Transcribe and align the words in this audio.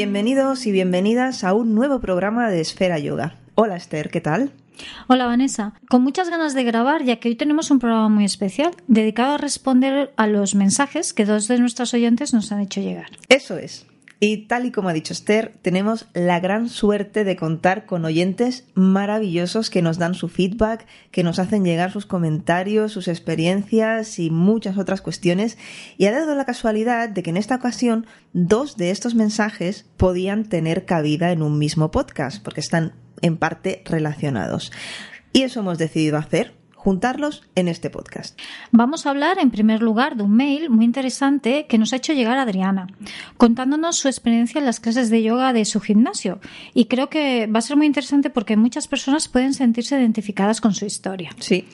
bienvenidos 0.00 0.66
y 0.66 0.72
bienvenidas 0.72 1.44
a 1.44 1.52
un 1.52 1.74
nuevo 1.74 2.00
programa 2.00 2.48
de 2.48 2.62
Esfera 2.62 2.98
Yoga. 2.98 3.34
Hola 3.54 3.76
Esther, 3.76 4.08
¿qué 4.08 4.22
tal? 4.22 4.50
Hola 5.08 5.26
Vanessa, 5.26 5.74
con 5.90 6.02
muchas 6.02 6.30
ganas 6.30 6.54
de 6.54 6.64
grabar 6.64 7.04
ya 7.04 7.16
que 7.16 7.28
hoy 7.28 7.34
tenemos 7.34 7.70
un 7.70 7.80
programa 7.80 8.08
muy 8.08 8.24
especial 8.24 8.70
dedicado 8.86 9.34
a 9.34 9.36
responder 9.36 10.10
a 10.16 10.26
los 10.26 10.54
mensajes 10.54 11.12
que 11.12 11.26
dos 11.26 11.48
de 11.48 11.58
nuestros 11.58 11.92
oyentes 11.92 12.32
nos 12.32 12.50
han 12.50 12.60
hecho 12.60 12.80
llegar. 12.80 13.08
Eso 13.28 13.58
es. 13.58 13.84
Y 14.22 14.46
tal 14.48 14.66
y 14.66 14.70
como 14.70 14.90
ha 14.90 14.92
dicho 14.92 15.14
Esther, 15.14 15.54
tenemos 15.62 16.06
la 16.12 16.40
gran 16.40 16.68
suerte 16.68 17.24
de 17.24 17.36
contar 17.36 17.86
con 17.86 18.04
oyentes 18.04 18.66
maravillosos 18.74 19.70
que 19.70 19.80
nos 19.80 19.96
dan 19.96 20.12
su 20.12 20.28
feedback, 20.28 20.86
que 21.10 21.24
nos 21.24 21.38
hacen 21.38 21.64
llegar 21.64 21.90
sus 21.90 22.04
comentarios, 22.04 22.92
sus 22.92 23.08
experiencias 23.08 24.18
y 24.18 24.28
muchas 24.28 24.76
otras 24.76 25.00
cuestiones. 25.00 25.56
Y 25.96 26.04
ha 26.04 26.12
dado 26.12 26.34
la 26.34 26.44
casualidad 26.44 27.08
de 27.08 27.22
que 27.22 27.30
en 27.30 27.38
esta 27.38 27.54
ocasión 27.54 28.06
dos 28.34 28.76
de 28.76 28.90
estos 28.90 29.14
mensajes 29.14 29.86
podían 29.96 30.44
tener 30.44 30.84
cabida 30.84 31.32
en 31.32 31.40
un 31.40 31.58
mismo 31.58 31.90
podcast, 31.90 32.44
porque 32.44 32.60
están 32.60 32.92
en 33.22 33.38
parte 33.38 33.82
relacionados. 33.86 34.70
Y 35.32 35.44
eso 35.44 35.60
hemos 35.60 35.78
decidido 35.78 36.18
hacer 36.18 36.59
juntarlos 36.80 37.42
en 37.56 37.68
este 37.68 37.90
podcast. 37.90 38.40
Vamos 38.70 39.04
a 39.04 39.10
hablar 39.10 39.38
en 39.38 39.50
primer 39.50 39.82
lugar 39.82 40.16
de 40.16 40.22
un 40.22 40.34
mail 40.34 40.70
muy 40.70 40.86
interesante 40.86 41.66
que 41.68 41.76
nos 41.76 41.92
ha 41.92 41.96
hecho 41.96 42.14
llegar 42.14 42.38
Adriana, 42.38 42.86
contándonos 43.36 43.98
su 43.98 44.08
experiencia 44.08 44.58
en 44.60 44.64
las 44.64 44.80
clases 44.80 45.10
de 45.10 45.22
yoga 45.22 45.52
de 45.52 45.66
su 45.66 45.80
gimnasio. 45.80 46.40
Y 46.72 46.86
creo 46.86 47.10
que 47.10 47.46
va 47.48 47.58
a 47.58 47.62
ser 47.62 47.76
muy 47.76 47.84
interesante 47.86 48.30
porque 48.30 48.56
muchas 48.56 48.88
personas 48.88 49.28
pueden 49.28 49.52
sentirse 49.52 49.94
identificadas 50.00 50.62
con 50.62 50.72
su 50.72 50.86
historia. 50.86 51.30
Sí. 51.38 51.66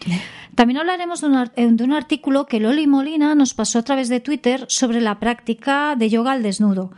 También 0.57 0.79
hablaremos 0.79 1.21
de 1.21 1.29
un, 1.29 1.77
de 1.77 1.85
un 1.85 1.93
artículo 1.93 2.47
que 2.47 2.59
Loli 2.59 2.89
Molina 2.89 3.37
nos 3.37 3.55
pasó 3.55 3.79
a 3.79 3.83
través 3.83 4.09
de 4.09 4.19
Twitter 4.19 4.67
sobre 4.69 5.01
la 5.01 5.21
práctica 5.21 5.95
de 5.95 6.11
yoga 6.11 6.33
al 6.33 6.43
desnudo. 6.43 6.91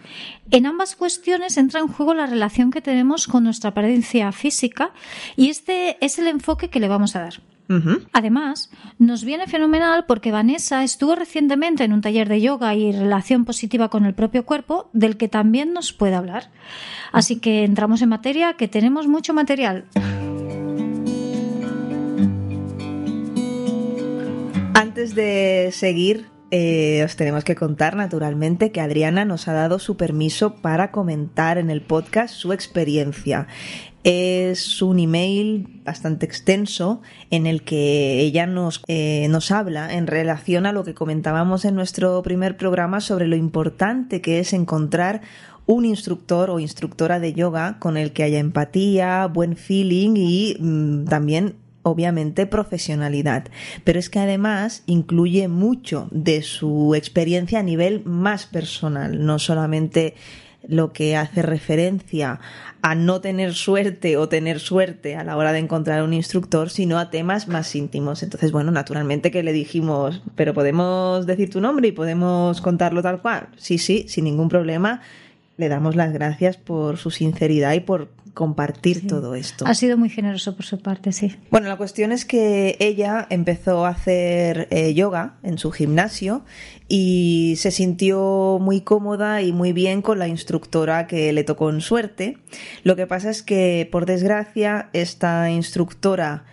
En 0.51 0.65
ambas 0.65 0.97
cuestiones 0.97 1.59
entra 1.59 1.81
en 1.81 1.89
juego 1.89 2.15
la 2.15 2.25
relación 2.25 2.71
que 2.71 2.81
tenemos 2.81 3.27
con 3.27 3.45
nuestra 3.45 3.71
apariencia 3.71 4.33
física 4.33 4.93
y 5.37 5.51
este 5.51 6.03
es 6.03 6.19
el 6.19 6.27
enfoque 6.27 6.71
que 6.71 6.81
le 6.81 6.89
vamos 6.89 7.15
a 7.15 7.21
dar. 7.21 7.35
Además, 8.13 8.71
nos 8.99 9.25
viene 9.25 9.47
fenomenal 9.47 10.07
porque 10.07 10.33
Vanessa 10.33 10.85
estuvo 10.85 11.15
recientemente 11.15 11.85
en 11.85 11.93
un 11.93 12.01
taller 12.01 12.29
de 12.29 12.41
yoga 12.41 12.75
y 12.75 12.93
relación 12.93 13.45
positiva 13.45 13.91
con 13.91 14.07
el 14.07 14.15
propio 14.15 14.47
cuerpo, 14.47 14.89
del 14.95 15.17
que 15.19 15.29
también 15.29 15.75
nos 15.75 15.93
puede 15.93 16.15
hablar. 16.15 16.51
Así 17.13 17.41
que 17.41 17.65
entramos 17.65 18.01
en 18.01 18.09
materia, 18.09 18.55
que 18.55 18.69
tenemos 18.69 19.07
mucho 19.07 19.35
material. 19.35 19.85
Antes 24.75 25.15
de 25.15 25.71
seguir, 25.73 26.27
eh, 26.51 27.03
os 27.05 27.17
tenemos 27.17 27.45
que 27.45 27.55
contar 27.55 27.95
naturalmente 27.95 28.73
que 28.73 28.81
Adriana 28.81 29.27
nos 29.27 29.47
ha 29.49 29.53
dado 29.53 29.79
su 29.79 29.99
permiso 29.99 30.55
para 30.63 30.91
comentar 30.91 31.59
en 31.59 31.69
el 31.69 31.83
podcast 31.83 32.35
su 32.35 32.55
experiencia. 32.55 33.49
Es 34.11 34.81
un 34.81 35.01
email 35.01 35.83
bastante 35.85 36.25
extenso 36.25 37.03
en 37.29 37.47
el 37.47 37.63
que 37.63 38.21
ella 38.21 38.47
nos, 38.47 38.81
eh, 38.89 39.27
nos 39.29 39.51
habla 39.51 39.93
en 39.93 40.07
relación 40.07 40.65
a 40.65 40.73
lo 40.73 40.83
que 40.83 40.95
comentábamos 40.95 41.67
en 41.67 41.75
nuestro 41.75 42.23
primer 42.23 42.57
programa 42.57 43.03
sobre 43.03 43.27
lo 43.27 43.37
importante 43.37 44.23
que 44.23 44.39
es 44.39 44.55
encontrar 44.55 45.21
un 45.67 45.85
instructor 45.85 46.49
o 46.49 46.59
instructora 46.59 47.21
de 47.21 47.35
yoga 47.35 47.79
con 47.81 47.99
el 47.99 48.15
que 48.15 48.23
haya 48.23 48.39
empatía, 48.39 49.27
buen 49.27 49.57
feeling 49.57 50.15
y 50.17 50.57
mm, 50.59 51.05
también 51.05 51.57
obviamente 51.83 52.47
profesionalidad, 52.47 53.49
pero 53.85 53.99
es 53.99 54.09
que 54.09 54.21
además 54.21 54.85
incluye 54.87 55.49
mucho 55.49 56.09
de 56.13 56.41
su 56.41 56.95
experiencia 56.95 57.59
a 57.59 57.63
nivel 57.63 58.03
más 58.07 58.47
personal, 58.47 59.27
no 59.27 59.39
solamente 59.39 60.15
lo 60.69 60.93
que 60.93 61.17
hace 61.17 61.43
referencia 61.43 62.41
a 62.83 62.95
no 62.95 63.21
tener 63.21 63.55
suerte 63.55 64.17
o 64.17 64.29
tener 64.29 64.61
suerte 64.61 65.17
a 65.17 65.25
la 65.25 65.37
hora 65.37 65.53
de 65.53 65.59
encontrar 65.59 66.03
un 66.03 66.15
instructor, 66.15 66.71
sino 66.71 66.99
a 66.99 67.11
temas 67.11 67.49
más 67.49 67.75
íntimos. 67.75 68.23
Entonces, 68.23 68.53
bueno, 68.53 68.71
naturalmente 68.71 69.31
que 69.31 69.43
le 69.43 69.53
dijimos, 69.53 70.23
pero 70.37 70.55
podemos 70.55 71.27
decir 71.27 71.51
tu 71.51 71.61
nombre 71.61 71.89
y 71.89 71.93
podemos 71.93 72.61
contarlo 72.61 73.03
tal 73.03 73.21
cual. 73.21 73.49
Sí, 73.57 73.79
sí, 73.79 74.05
sin 74.09 74.25
ningún 74.25 74.49
problema. 74.49 75.01
Le 75.59 75.69
damos 75.69 75.97
las 75.97 76.13
gracias 76.13 76.57
por 76.57 76.97
su 76.97 77.11
sinceridad 77.11 77.75
y 77.75 77.81
por 77.81 78.09
compartir 78.33 79.09
todo 79.09 79.35
esto. 79.35 79.67
Ha 79.67 79.75
sido 79.75 79.99
muy 79.99 80.09
generoso 80.09 80.55
por 80.55 80.65
su 80.65 80.79
parte, 80.79 81.11
sí. 81.11 81.35
Bueno, 81.51 81.67
la 81.67 81.77
cuestión 81.77 82.13
es 82.13 82.25
que 82.25 82.77
ella 82.79 83.27
empezó 83.31 83.85
a 83.85 83.89
hacer 83.89 84.69
eh, 84.71 84.95
yoga 84.95 85.39
en 85.43 85.59
su 85.59 85.73
gimnasio 85.73 86.45
y 86.87 87.55
se 87.57 87.73
sintió 87.73 88.59
muy 88.61 88.83
cómoda 88.83 89.43
y 89.43 89.51
muy 89.51 89.73
bien 89.73 90.01
con 90.01 90.21
la 90.21 90.29
instructora 90.29 91.09
que 91.09 91.33
le 91.33 91.43
tocó 91.43 91.71
en 91.71 91.81
suerte. 91.81 92.39
Lo 92.85 92.95
que 92.95 93.09
pasa 93.09 93.29
es 93.29 93.43
que, 93.43 93.89
por 93.91 94.07
desgracia, 94.07 94.91
esta 94.93 95.51
instructora 95.51 96.45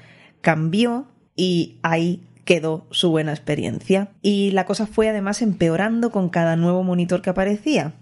cambió 0.41 1.05
y 1.35 1.77
ahí 1.83 2.23
quedó 2.45 2.87
su 2.91 3.09
buena 3.09 3.31
experiencia. 3.31 4.09
Y 4.21 4.51
la 4.51 4.65
cosa 4.65 4.87
fue 4.87 5.09
además 5.09 5.41
empeorando 5.41 6.11
con 6.11 6.29
cada 6.29 6.55
nuevo 6.55 6.83
monitor 6.83 7.21
que 7.21 7.31
aparecía. 7.31 7.93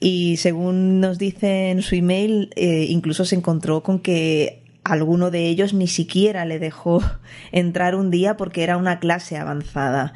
Y 0.00 0.36
según 0.36 1.00
nos 1.00 1.18
dice 1.18 1.70
en 1.70 1.82
su 1.82 1.94
email, 1.94 2.50
eh, 2.56 2.86
incluso 2.88 3.24
se 3.24 3.34
encontró 3.36 3.82
con 3.82 3.98
que 3.98 4.62
alguno 4.84 5.30
de 5.30 5.48
ellos 5.48 5.74
ni 5.74 5.86
siquiera 5.86 6.44
le 6.44 6.58
dejó 6.58 7.02
entrar 7.52 7.94
un 7.94 8.10
día 8.10 8.36
porque 8.36 8.62
era 8.62 8.76
una 8.76 9.00
clase 9.00 9.36
avanzada. 9.36 10.14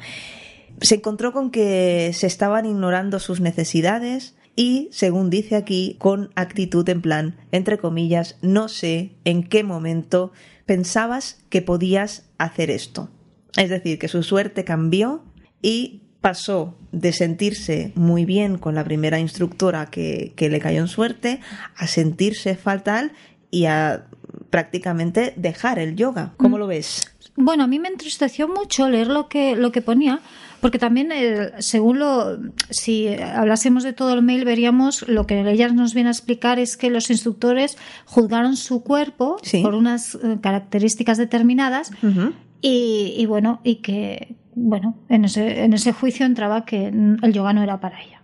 Se 0.81 0.95
encontró 0.95 1.31
con 1.31 1.51
que 1.51 2.11
se 2.13 2.27
estaban 2.27 2.65
ignorando 2.65 3.19
sus 3.19 3.39
necesidades 3.39 4.35
y, 4.55 4.89
según 4.91 5.29
dice 5.29 5.55
aquí, 5.55 5.95
con 5.99 6.31
actitud 6.35 6.87
en 6.89 7.01
plan, 7.01 7.37
entre 7.51 7.77
comillas, 7.77 8.37
no 8.41 8.67
sé 8.67 9.11
en 9.25 9.43
qué 9.43 9.63
momento 9.63 10.31
pensabas 10.65 11.43
que 11.49 11.61
podías 11.61 12.29
hacer 12.37 12.69
esto. 12.69 13.09
Es 13.57 13.69
decir, 13.69 13.99
que 13.99 14.07
su 14.07 14.23
suerte 14.23 14.63
cambió 14.63 15.23
y 15.61 16.02
pasó 16.23 16.73
de 16.93 17.11
sentirse 17.11 17.91
muy 17.95 18.23
bien 18.23 18.57
con 18.57 18.75
la 18.75 18.85
primera 18.85 19.19
instructora 19.19 19.87
que, 19.87 20.33
le 20.37 20.59
cayó 20.61 20.79
en 20.79 20.87
suerte 20.87 21.41
a 21.75 21.85
sentirse 21.85 22.55
fatal 22.55 23.11
y 23.51 23.65
a 23.65 24.05
prácticamente 24.49 25.33
dejar 25.35 25.79
el 25.79 25.97
yoga. 25.97 26.33
¿Cómo 26.37 26.57
lo 26.57 26.65
ves? 26.65 27.01
Bueno, 27.35 27.65
a 27.65 27.67
mí 27.67 27.77
me 27.77 27.89
entristeció 27.89 28.47
mucho 28.47 28.87
leer 28.87 29.07
lo 29.07 29.27
que, 29.27 29.57
lo 29.57 29.73
que 29.73 29.81
ponía, 29.81 30.21
porque 30.61 30.79
también, 30.79 31.11
eh, 31.11 31.51
según 31.59 31.99
lo, 31.99 32.37
si 32.69 33.09
hablásemos 33.09 33.83
de 33.83 33.91
todo 33.91 34.13
el 34.13 34.21
mail, 34.21 34.45
veríamos 34.45 35.05
lo 35.09 35.27
que 35.27 35.41
ella 35.41 35.67
nos 35.73 35.93
viene 35.93 36.07
a 36.07 36.13
explicar 36.13 36.57
es 36.57 36.77
que 36.77 36.89
los 36.89 37.09
instructores 37.09 37.77
juzgaron 38.05 38.55
su 38.55 38.81
cuerpo 38.81 39.35
por 39.61 39.75
unas 39.75 40.15
eh, 40.15 40.37
características 40.39 41.17
determinadas 41.17 41.91
y, 42.61 43.13
y, 43.17 43.25
bueno, 43.25 43.59
y 43.65 43.75
que, 43.81 44.37
bueno, 44.55 44.95
en 45.09 45.25
ese, 45.25 45.63
en 45.63 45.73
ese 45.73 45.91
juicio 45.91 46.25
entraba 46.25 46.65
que 46.65 46.87
el 46.87 47.33
yoga 47.33 47.53
no 47.53 47.63
era 47.63 47.79
para 47.79 48.01
ella. 48.01 48.21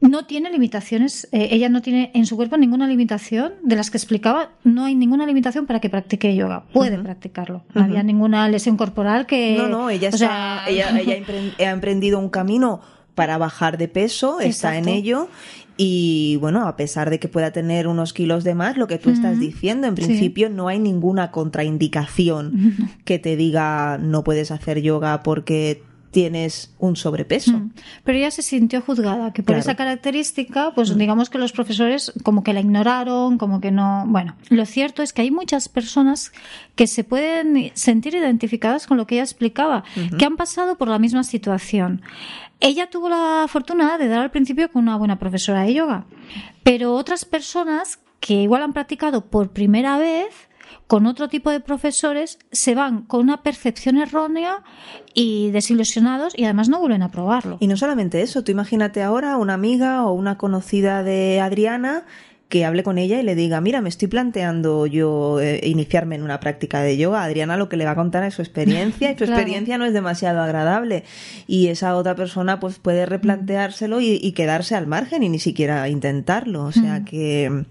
No 0.00 0.26
tiene 0.26 0.50
limitaciones, 0.50 1.28
eh, 1.32 1.48
ella 1.52 1.70
no 1.70 1.80
tiene 1.80 2.10
en 2.14 2.26
su 2.26 2.36
cuerpo 2.36 2.58
ninguna 2.58 2.86
limitación 2.86 3.54
de 3.62 3.76
las 3.76 3.90
que 3.90 3.96
explicaba, 3.96 4.50
no 4.62 4.84
hay 4.84 4.94
ninguna 4.94 5.26
limitación 5.26 5.66
para 5.66 5.80
que 5.80 5.88
practique 5.88 6.34
yoga, 6.34 6.64
puede 6.74 6.98
practicarlo, 6.98 7.64
no 7.72 7.84
había 7.84 8.02
ninguna 8.02 8.46
lesión 8.48 8.76
corporal 8.76 9.24
que... 9.24 9.56
No, 9.56 9.68
no, 9.68 9.88
ella, 9.88 10.10
ella, 10.68 10.90
ha 11.58 11.70
emprendido 11.70 12.18
un 12.18 12.28
camino 12.28 12.82
para 13.14 13.38
bajar 13.38 13.78
de 13.78 13.88
peso, 13.88 14.40
está 14.40 14.76
en 14.76 14.88
ello 14.88 15.28
y 15.76 16.36
bueno, 16.40 16.66
a 16.68 16.76
pesar 16.76 17.10
de 17.10 17.18
que 17.18 17.28
pueda 17.28 17.50
tener 17.50 17.88
unos 17.88 18.12
kilos 18.12 18.44
de 18.44 18.54
más, 18.54 18.76
lo 18.76 18.86
que 18.86 18.98
tú 18.98 19.10
estás 19.10 19.40
diciendo, 19.40 19.86
en 19.86 19.94
principio 19.94 20.48
no 20.48 20.68
hay 20.68 20.78
ninguna 20.78 21.30
contraindicación 21.30 22.76
que 23.04 23.18
te 23.18 23.36
diga 23.36 23.98
no 23.98 24.22
puedes 24.22 24.50
hacer 24.50 24.80
yoga 24.82 25.22
porque 25.22 25.82
tienes 26.14 26.72
un 26.78 26.94
sobrepeso. 26.94 27.60
Pero 28.04 28.18
ella 28.18 28.30
se 28.30 28.42
sintió 28.42 28.80
juzgada, 28.80 29.32
que 29.32 29.42
por 29.42 29.56
esa 29.56 29.74
característica, 29.74 30.70
pues 30.72 30.96
digamos 30.96 31.28
que 31.28 31.38
los 31.38 31.50
profesores 31.50 32.12
como 32.22 32.44
que 32.44 32.52
la 32.52 32.60
ignoraron, 32.60 33.36
como 33.36 33.60
que 33.60 33.72
no. 33.72 34.04
Bueno, 34.06 34.36
lo 34.48 34.64
cierto 34.64 35.02
es 35.02 35.12
que 35.12 35.22
hay 35.22 35.32
muchas 35.32 35.68
personas 35.68 36.30
que 36.76 36.86
se 36.86 37.02
pueden 37.02 37.72
sentir 37.74 38.14
identificadas 38.14 38.86
con 38.86 38.96
lo 38.96 39.08
que 39.08 39.16
ella 39.16 39.24
explicaba, 39.24 39.82
que 40.16 40.24
han 40.24 40.36
pasado 40.36 40.78
por 40.78 40.86
la 40.86 41.00
misma 41.00 41.24
situación. 41.24 42.00
Ella 42.60 42.88
tuvo 42.88 43.08
la 43.08 43.46
fortuna 43.48 43.98
de 43.98 44.08
dar 44.08 44.20
al 44.20 44.30
principio 44.30 44.70
con 44.70 44.82
una 44.82 44.96
buena 44.96 45.18
profesora 45.18 45.62
de 45.62 45.74
yoga, 45.74 46.06
pero 46.62 46.94
otras 46.94 47.24
personas 47.24 48.00
que 48.20 48.34
igual 48.34 48.62
han 48.62 48.72
practicado 48.72 49.26
por 49.26 49.50
primera 49.50 49.98
vez 49.98 50.48
con 50.86 51.06
otro 51.06 51.28
tipo 51.28 51.50
de 51.50 51.60
profesores 51.60 52.38
se 52.52 52.74
van 52.74 53.02
con 53.02 53.20
una 53.20 53.42
percepción 53.42 53.96
errónea 53.96 54.62
y 55.14 55.50
desilusionados 55.50 56.32
y 56.36 56.44
además 56.44 56.68
no 56.68 56.80
vuelven 56.80 57.02
a 57.02 57.10
probarlo. 57.10 57.56
Y 57.60 57.66
no 57.66 57.76
solamente 57.76 58.22
eso, 58.22 58.44
tú 58.44 58.52
imagínate 58.52 59.02
ahora 59.02 59.36
una 59.36 59.54
amiga 59.54 60.06
o 60.06 60.12
una 60.12 60.36
conocida 60.36 61.02
de 61.02 61.40
Adriana 61.40 62.04
que 62.48 62.64
hable 62.64 62.82
con 62.82 62.98
ella 62.98 63.18
y 63.18 63.22
le 63.22 63.34
diga, 63.34 63.60
mira, 63.60 63.80
me 63.80 63.88
estoy 63.88 64.08
planteando 64.08 64.86
yo 64.86 65.40
eh, 65.40 65.60
iniciarme 65.64 66.14
en 66.14 66.22
una 66.22 66.40
práctica 66.40 66.80
de 66.82 66.96
yoga. 66.96 67.24
Adriana 67.24 67.56
lo 67.56 67.68
que 67.68 67.76
le 67.76 67.84
va 67.84 67.92
a 67.92 67.94
contar 67.96 68.22
es 68.24 68.34
su 68.34 68.42
experiencia 68.42 69.10
y 69.10 69.18
su 69.18 69.24
experiencia 69.24 69.78
no 69.78 69.84
es 69.84 69.92
demasiado 69.92 70.40
agradable. 70.40 71.04
Y 71.46 71.68
esa 71.68 71.96
otra 71.96 72.14
persona 72.14 72.60
pues 72.60 72.78
puede 72.78 73.06
replanteárselo 73.06 74.00
y, 74.00 74.32
quedarse 74.32 74.74
al 74.74 74.86
margen 74.86 75.22
y 75.22 75.28
ni 75.28 75.38
siquiera 75.38 75.88
intentarlo. 75.88 76.64
O 76.64 76.72
sea 76.72 77.00
mm. 77.00 77.04
que 77.04 77.64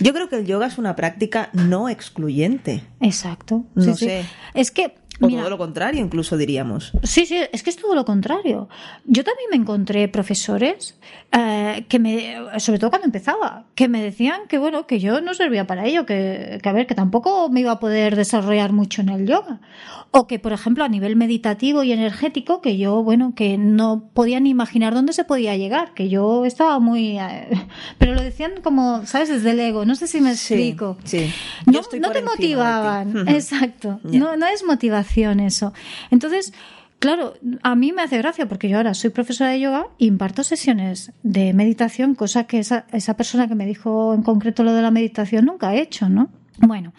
yo 0.00 0.12
creo 0.12 0.28
que 0.28 0.36
el 0.36 0.46
yoga 0.46 0.66
es 0.66 0.78
una 0.78 0.96
práctica 0.96 1.50
no 1.52 1.88
excluyente. 1.88 2.82
Exacto. 3.00 3.64
No 3.74 3.94
sé. 3.94 4.24
Es 4.54 4.70
que 4.70 4.94
o 5.20 5.28
todo 5.28 5.50
lo 5.50 5.58
contrario, 5.58 6.00
incluso 6.00 6.36
diríamos. 6.36 6.92
Sí, 7.02 7.26
sí, 7.26 7.38
es 7.52 7.62
que 7.62 7.70
es 7.70 7.76
todo 7.76 7.94
lo 7.94 8.04
contrario. 8.04 8.68
Yo 9.04 9.24
también 9.24 9.48
me 9.50 9.56
encontré 9.56 10.08
profesores 10.08 10.98
eh, 11.32 11.84
que 11.88 11.98
me, 11.98 12.36
sobre 12.58 12.78
todo 12.78 12.90
cuando 12.90 13.06
empezaba, 13.06 13.64
que 13.74 13.88
me 13.88 14.02
decían 14.02 14.42
que 14.48 14.58
bueno, 14.58 14.86
que 14.86 14.98
yo 14.98 15.20
no 15.20 15.34
servía 15.34 15.66
para 15.66 15.86
ello, 15.86 16.04
que, 16.06 16.58
que 16.62 16.68
a 16.68 16.72
ver, 16.72 16.86
que 16.86 16.94
tampoco 16.94 17.48
me 17.48 17.60
iba 17.60 17.72
a 17.72 17.80
poder 17.80 18.16
desarrollar 18.16 18.72
mucho 18.72 19.02
en 19.02 19.08
el 19.08 19.26
yoga. 19.26 19.60
O 20.16 20.28
que, 20.28 20.38
por 20.38 20.52
ejemplo, 20.52 20.84
a 20.84 20.88
nivel 20.88 21.16
meditativo 21.16 21.82
y 21.82 21.90
energético, 21.90 22.60
que 22.60 22.78
yo, 22.78 23.02
bueno, 23.02 23.34
que 23.34 23.58
no 23.58 24.10
podía 24.14 24.38
ni 24.38 24.50
imaginar 24.50 24.94
dónde 24.94 25.12
se 25.12 25.24
podía 25.24 25.56
llegar, 25.56 25.92
que 25.94 26.08
yo 26.08 26.44
estaba 26.44 26.78
muy... 26.78 27.18
Eh, 27.18 27.48
pero 27.98 28.14
lo 28.14 28.22
decían 28.22 28.52
como, 28.62 29.04
¿sabes? 29.06 29.28
Desde 29.28 29.50
el 29.50 29.60
ego, 29.60 29.84
no 29.84 29.96
sé 29.96 30.06
si 30.06 30.20
me 30.20 30.30
explico. 30.30 30.96
Sí, 31.02 31.32
No, 31.66 31.80
no 31.98 32.10
te 32.12 32.22
motivaban, 32.22 33.28
exacto. 33.28 33.98
No, 34.04 34.36
no 34.36 34.46
es 34.46 34.64
motivación 34.64 35.03
eso. 35.40 35.72
Entonces, 36.10 36.52
Claro, 37.00 37.34
a 37.62 37.74
mí 37.74 37.92
me 37.92 38.00
hace 38.00 38.16
gracia 38.16 38.48
porque 38.48 38.66
yo 38.66 38.78
ahora 38.78 38.94
soy 38.94 39.10
profesora 39.10 39.50
de 39.50 39.60
yoga 39.60 39.88
imparto 39.98 40.42
sesiones 40.42 41.12
de 41.22 41.52
meditación, 41.52 42.14
cosa 42.14 42.44
que 42.44 42.58
esa, 42.58 42.86
esa 42.92 43.14
persona 43.14 43.46
que 43.46 43.54
me 43.54 43.66
dijo 43.66 44.14
en 44.14 44.22
concreto 44.22 44.62
lo 44.64 44.72
de 44.72 44.80
la 44.80 44.90
meditación 44.90 45.44
nunca 45.44 45.68
ha 45.68 45.74
hecho, 45.74 46.08
¿no? 46.08 46.30
Bueno, 46.58 46.94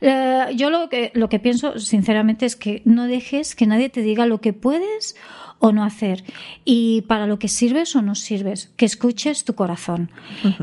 eh, 0.00 0.46
yo 0.54 0.70
lo 0.70 0.88
que, 0.88 1.10
lo 1.14 1.28
que 1.28 1.40
pienso 1.40 1.80
sinceramente 1.80 2.46
es 2.46 2.54
que 2.54 2.82
no 2.84 3.08
dejes 3.08 3.56
que 3.56 3.66
nadie 3.66 3.88
te 3.88 4.02
diga 4.02 4.24
lo 4.26 4.40
que 4.40 4.52
puedes 4.52 5.16
o 5.58 5.72
no 5.72 5.84
hacer 5.84 6.22
y 6.64 7.02
para 7.02 7.26
lo 7.26 7.38
que 7.38 7.48
sirves 7.48 7.96
o 7.96 8.02
no 8.02 8.14
sirves, 8.14 8.72
que 8.76 8.86
escuches 8.86 9.44
tu 9.44 9.54
corazón. 9.54 10.10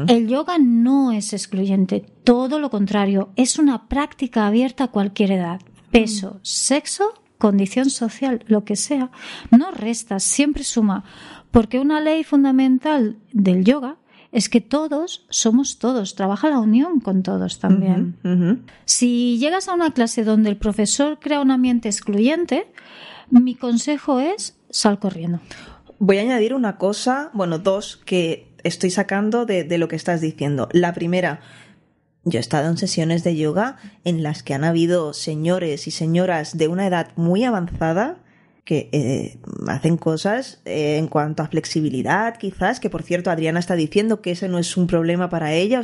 El 0.08 0.28
yoga 0.28 0.58
no 0.60 1.12
es 1.12 1.34
excluyente, 1.34 2.06
todo 2.24 2.60
lo 2.60 2.70
contrario, 2.70 3.30
es 3.36 3.60
una 3.60 3.88
práctica 3.88 4.48
abierta 4.48 4.86
a 4.86 4.92
cualquier 4.92 5.32
edad, 5.32 5.62
peso, 5.92 6.40
sexo 6.44 7.14
condición 7.38 7.90
social, 7.90 8.44
lo 8.48 8.64
que 8.64 8.76
sea, 8.76 9.12
no 9.52 9.72
resta, 9.72 10.20
siempre 10.20 10.64
suma, 10.64 11.04
porque 11.52 11.80
una 11.80 12.02
ley 12.02 12.24
fundamental 12.24 13.18
del 13.32 13.64
yoga 13.64 13.98
es 14.32 14.50
que 14.50 14.62
todos 14.62 15.26
somos 15.30 15.80
todos, 15.80 16.16
trabaja 16.16 16.50
la 16.50 16.60
unión 16.60 17.00
con 17.00 17.24
todos 17.24 17.60
también. 17.60 18.18
Si 18.86 19.38
llegas 19.38 19.68
a 19.68 19.74
una 19.74 19.92
clase 19.92 20.24
donde 20.24 20.50
el 20.50 20.58
profesor 20.58 21.20
crea 21.20 21.40
un 21.40 21.52
ambiente 21.52 21.90
excluyente, 21.90 22.68
mi 23.30 23.56
consejo 23.56 24.20
es 24.20 24.58
sal 24.70 25.00
corriendo. 25.00 25.40
Voy 26.00 26.18
a 26.18 26.22
añadir 26.22 26.54
una 26.54 26.78
cosa, 26.78 27.32
bueno, 27.34 27.58
dos 27.58 27.98
que 28.06 28.52
estoy 28.64 28.90
sacando 28.90 29.46
de, 29.46 29.64
de 29.64 29.78
lo 29.78 29.88
que 29.88 29.96
estás 29.96 30.22
diciendo. 30.22 30.68
La 30.72 30.94
primera, 30.94 31.40
yo 32.28 32.40
he 32.40 32.42
estado 32.42 32.70
en 32.70 32.78
sesiones 32.78 33.24
de 33.24 33.36
yoga 33.36 33.78
en 34.04 34.22
las 34.22 34.44
que 34.44 34.54
han 34.54 34.66
habido 34.66 35.14
señores 35.14 35.88
y 35.88 35.92
señoras 35.92 36.58
de 36.58 36.68
una 36.68 36.86
edad 36.86 37.10
muy 37.16 37.46
avanzada 37.46 38.18
que 38.66 38.90
eh, 38.92 39.38
hacen 39.68 39.96
cosas 39.96 40.60
eh, 40.66 40.98
en 40.98 41.08
cuanto 41.08 41.42
a 41.42 41.48
flexibilidad, 41.48 42.36
quizás, 42.38 42.82
que 42.82 42.90
por 42.90 43.02
cierto 43.02 43.32
Adriana 43.32 43.60
está 43.60 43.76
diciendo 43.76 44.22
que 44.22 44.32
ese 44.32 44.50
no 44.50 44.60
es 44.60 44.76
un 44.76 44.88
problema 44.88 45.30
para 45.30 45.54
ella. 45.54 45.84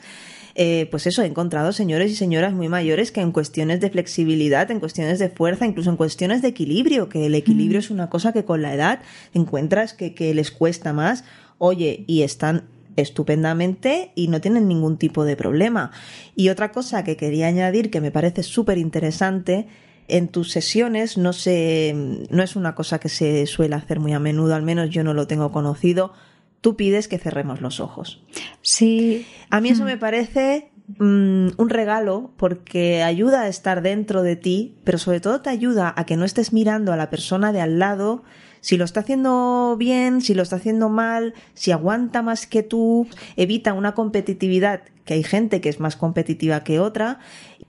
Eh, 0.56 0.88
pues 0.92 1.08
eso, 1.08 1.24
he 1.24 1.26
encontrado 1.26 1.72
señores 1.72 2.12
y 2.12 2.16
señoras 2.16 2.54
muy 2.54 2.68
mayores 2.68 3.14
que 3.14 3.22
en 3.22 3.32
cuestiones 3.32 3.80
de 3.80 3.90
flexibilidad, 3.90 4.70
en 4.70 4.82
cuestiones 4.82 5.18
de 5.18 5.30
fuerza, 5.30 5.66
incluso 5.66 5.90
en 5.92 5.96
cuestiones 5.96 6.42
de 6.42 6.50
equilibrio, 6.50 7.08
que 7.08 7.26
el 7.26 7.36
equilibrio 7.36 7.80
mm. 7.80 7.84
es 7.84 7.90
una 7.90 8.10
cosa 8.10 8.34
que 8.34 8.44
con 8.44 8.62
la 8.62 8.74
edad 8.74 9.00
encuentras 9.34 9.94
que, 9.94 10.14
que 10.14 10.34
les 10.34 10.52
cuesta 10.52 10.92
más, 10.92 11.24
oye, 11.60 12.04
y 12.06 12.24
están 12.24 12.66
estupendamente 12.96 14.12
y 14.16 14.28
no 14.28 14.42
tienen 14.42 14.68
ningún 14.68 14.98
tipo 14.98 15.26
de 15.26 15.36
problema. 15.36 15.92
Y 16.36 16.50
otra 16.50 16.72
cosa 16.72 17.04
que 17.04 17.18
quería 17.18 17.48
añadir 17.48 17.90
que 17.90 18.02
me 18.02 18.12
parece 18.12 18.44
súper 18.44 18.78
interesante 18.78 19.68
en 20.08 20.28
tus 20.28 20.52
sesiones 20.52 21.18
no 21.18 21.34
sé, 21.34 21.94
no 22.30 22.44
es 22.44 22.56
una 22.56 22.76
cosa 22.76 23.00
que 23.00 23.10
se 23.10 23.46
suele 23.46 23.76
hacer 23.76 24.00
muy 24.00 24.14
a 24.14 24.20
menudo, 24.20 24.56
al 24.56 24.64
menos 24.64 24.90
yo 24.90 25.04
no 25.04 25.14
lo 25.14 25.28
tengo 25.28 25.52
conocido. 25.52 26.14
Tú 26.62 26.76
pides 26.78 27.08
que 27.10 27.18
cerremos 27.18 27.60
los 27.60 27.80
ojos. 27.80 28.24
Sí. 28.62 29.26
A 29.50 29.60
mí 29.60 29.70
eso 29.70 29.84
mm. 29.84 29.88
me 29.88 29.98
parece 29.98 30.72
mm, 31.00 31.48
un 31.58 31.70
regalo 31.70 32.32
porque 32.38 33.04
ayuda 33.04 33.42
a 33.42 33.48
estar 33.48 33.82
dentro 33.82 34.24
de 34.24 34.36
ti, 34.36 34.78
pero 34.84 34.98
sobre 34.98 35.20
todo 35.20 35.42
te 35.42 35.50
ayuda 35.50 35.94
a 35.96 36.06
que 36.06 36.18
no 36.18 36.26
estés 36.26 36.54
mirando 36.54 36.94
a 36.94 36.98
la 36.98 37.10
persona 37.10 37.52
de 37.52 37.62
al 37.62 37.80
lado 37.80 38.24
si 38.64 38.78
lo 38.78 38.86
está 38.86 39.02
haciendo 39.02 39.76
bien, 39.78 40.22
si 40.22 40.34
lo 40.34 40.42
está 40.42 40.56
haciendo 40.56 40.88
mal, 40.88 41.34
si 41.54 41.74
aguanta 41.74 42.22
más 42.22 42.48
que 42.48 42.64
tú, 42.64 43.08
evita 43.36 43.74
una 43.74 43.94
competitividad, 43.94 44.84
que 45.04 45.16
hay 45.16 45.24
gente 45.24 45.60
que 45.60 45.68
es 45.68 45.82
más 45.82 45.98
competitiva 45.98 46.64
que 46.64 46.80
otra. 46.80 47.20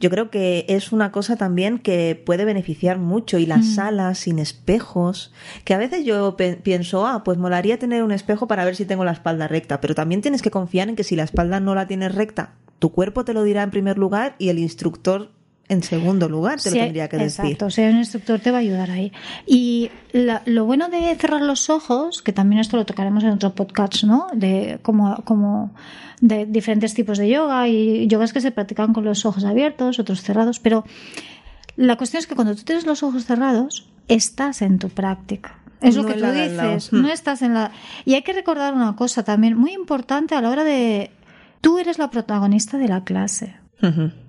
Yo 0.01 0.11
creo 0.11 0.31
que 0.31 0.67
es 0.69 0.93
una 0.93 1.13
cosa 1.13 1.37
también 1.37 1.79
que 1.79 2.21
puede 2.25 2.45
beneficiar 2.45 2.99
mucho 2.99 3.39
y 3.39 3.47
las 3.47 3.65
mm. 3.65 3.75
salas 3.75 4.19
sin 4.19 4.39
espejos, 4.39 5.33
que 5.65 5.75
a 5.75 5.79
veces 5.79 6.05
yo 6.05 6.37
pienso, 6.37 7.07
ah, 7.07 7.25
pues 7.25 7.39
molaría 7.39 7.79
tener 7.79 8.03
un 8.03 8.13
espejo 8.13 8.47
para 8.47 8.65
ver 8.65 8.77
si 8.77 8.85
tengo 8.85 9.05
la 9.05 9.13
espalda 9.13 9.49
recta, 9.49 9.81
pero 9.81 9.95
también 9.95 10.21
tienes 10.21 10.43
que 10.43 10.51
confiar 10.51 10.89
en 10.89 10.97
que 10.97 11.05
si 11.05 11.17
la 11.17 11.25
espalda 11.25 11.61
no 11.61 11.75
la 11.75 11.87
tienes 11.87 12.15
recta, 12.15 12.55
tu 12.79 12.93
cuerpo 12.93 13.25
te 13.25 13.35
lo 13.35 13.45
dirá 13.45 13.63
en 13.63 13.71
primer 13.71 13.99
lugar 13.99 14.37
y 14.39 14.49
el 14.49 14.59
instructor 14.59 15.31
en 15.69 15.83
segundo 15.83 16.29
lugar, 16.29 16.61
te 16.61 16.71
lo 16.71 16.77
tendría 16.77 17.09
que 17.09 17.17
decir. 17.17 17.45
Exacto, 17.45 17.71
sea, 17.71 17.91
un 17.91 17.97
instructor 17.97 18.39
te 18.39 18.51
va 18.51 18.59
a 18.59 18.61
ayudar 18.61 18.91
ahí. 18.91 19.13
Y 19.47 19.91
lo 20.13 20.65
bueno 20.67 20.89
de 20.89 21.15
cerrar 21.17 21.41
los 21.41 21.71
ojos, 21.71 22.23
que 22.23 22.33
también 22.33 22.61
esto 22.61 22.77
lo 22.77 22.85
tocaremos 22.85 23.25
en 23.25 23.31
otro 23.31 23.55
podcast, 23.55 24.05
¿no? 24.05 24.27
De 24.35 24.79
como, 24.83 25.23
como 25.25 25.73
de 26.21 26.47
diferentes 26.47 26.95
tipos 26.95 27.19
de 27.19 27.29
yoga 27.29 27.67
y 27.69 28.07
yogas 28.09 28.33
que 28.33 28.41
se 28.41 28.51
practican 28.51 28.93
con 28.93 29.05
los 29.05 29.25
ojos 29.25 29.45
abiertos, 29.45 29.99
otros 29.99 30.23
cerrados, 30.23 30.61
pero 30.61 30.85
la 31.77 31.97
cuestión 31.97 32.21
es 32.21 32.27
que 32.27 32.35
cuando 32.35 32.55
tú 32.55 32.63
tienes 32.63 32.87
los 32.87 33.03
ojos 33.03 33.25
cerrados, 33.25 33.89
estás 34.09 34.63
en 34.63 34.79
tu 34.79 34.91
práctica. 34.91 35.59
Es 35.81 35.97
lo 35.97 36.07
que 36.07 36.15
tú 36.15 36.27
dices, 36.27 36.93
no 36.93 37.09
estás 37.09 37.43
en 37.43 37.53
la... 37.53 37.71
Y 38.07 38.15
hay 38.15 38.23
que 38.23 38.33
recordar 38.33 38.73
una 38.73 38.97
cosa 38.97 39.23
también 39.23 39.57
muy 39.57 39.73
importante 39.73 40.35
a 40.35 40.41
la 40.41 40.49
hora 40.49 40.65
de... 40.65 41.11
Tú 41.61 41.79
eres 41.79 41.99
la 41.99 42.11
protagonista 42.11 42.79
de 42.79 42.89
la 42.89 43.05
clase. 43.05 43.57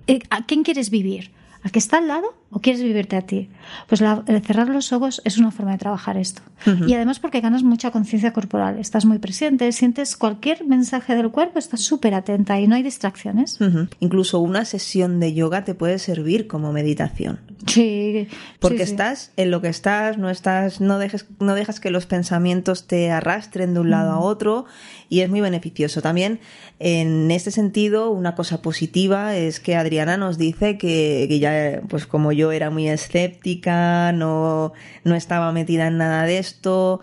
Eh, 0.06 0.20
¿A 0.30 0.46
quién 0.46 0.62
quieres 0.62 0.90
vivir? 0.90 1.30
¿Al 1.62 1.72
que 1.72 1.78
está 1.78 1.98
al 1.98 2.08
lado 2.08 2.34
o 2.50 2.60
quieres 2.60 2.82
vivirte 2.82 3.16
a 3.16 3.22
ti? 3.22 3.50
Pues 3.88 4.00
cerrar 4.00 4.68
los 4.68 4.92
ojos 4.92 5.20
es 5.24 5.38
una 5.38 5.50
forma 5.50 5.72
de 5.72 5.78
trabajar 5.78 6.16
esto. 6.16 6.42
Y 6.86 6.94
además 6.94 7.18
porque 7.18 7.40
ganas 7.40 7.62
mucha 7.62 7.90
conciencia 7.90 8.32
corporal, 8.32 8.78
estás 8.78 9.04
muy 9.04 9.18
presente, 9.18 9.70
sientes 9.72 10.16
cualquier 10.16 10.64
mensaje 10.64 11.14
del 11.14 11.30
cuerpo, 11.30 11.58
estás 11.58 11.80
súper 11.80 12.14
atenta 12.14 12.58
y 12.58 12.66
no 12.66 12.74
hay 12.74 12.82
distracciones. 12.82 13.58
Incluso 14.00 14.40
una 14.40 14.64
sesión 14.64 15.20
de 15.20 15.34
yoga 15.34 15.64
te 15.64 15.74
puede 15.74 15.98
servir 15.98 16.46
como 16.46 16.72
meditación. 16.72 17.40
Sí. 17.66 18.28
Porque 18.60 18.82
estás 18.82 19.32
en 19.36 19.50
lo 19.50 19.60
que 19.60 19.68
estás, 19.68 20.18
no 20.18 20.30
estás, 20.30 20.80
no 20.80 20.98
dejes, 20.98 21.26
no 21.40 21.54
dejas 21.54 21.80
que 21.80 21.90
los 21.90 22.06
pensamientos 22.06 22.86
te 22.86 23.10
arrastren 23.10 23.74
de 23.74 23.80
un 23.80 23.90
lado 23.90 24.12
a 24.12 24.18
otro 24.18 24.66
y 25.08 25.20
es 25.20 25.30
muy 25.30 25.40
beneficioso. 25.40 26.02
También 26.02 26.40
en 26.78 27.30
este 27.30 27.50
sentido, 27.50 28.10
una 28.10 28.34
cosa 28.34 28.62
positiva 28.62 29.36
es 29.36 29.60
que 29.60 29.76
Adriana 29.76 30.16
nos 30.16 30.38
dice 30.38 30.78
que, 30.78 31.26
que 31.28 31.38
ya, 31.38 31.82
pues 31.88 32.06
como 32.06 32.32
yo 32.32 32.45
era 32.52 32.70
muy 32.70 32.88
escéptica, 32.88 34.12
no, 34.12 34.72
no 35.04 35.14
estaba 35.14 35.52
metida 35.52 35.86
en 35.86 35.98
nada 35.98 36.24
de 36.24 36.38
esto, 36.38 37.00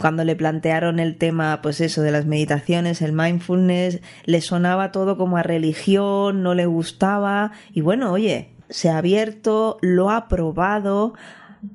cuando 0.00 0.24
le 0.24 0.36
plantearon 0.36 0.98
el 0.98 1.16
tema, 1.16 1.60
pues 1.62 1.80
eso, 1.80 2.02
de 2.02 2.10
las 2.10 2.26
meditaciones, 2.26 3.02
el 3.02 3.12
mindfulness, 3.12 4.00
le 4.24 4.40
sonaba 4.40 4.92
todo 4.92 5.16
como 5.16 5.36
a 5.36 5.42
religión, 5.42 6.42
no 6.42 6.54
le 6.54 6.66
gustaba 6.66 7.52
y 7.72 7.80
bueno, 7.80 8.12
oye, 8.12 8.50
se 8.68 8.90
ha 8.90 8.98
abierto, 8.98 9.78
lo 9.80 10.10
ha 10.10 10.28
probado, 10.28 11.14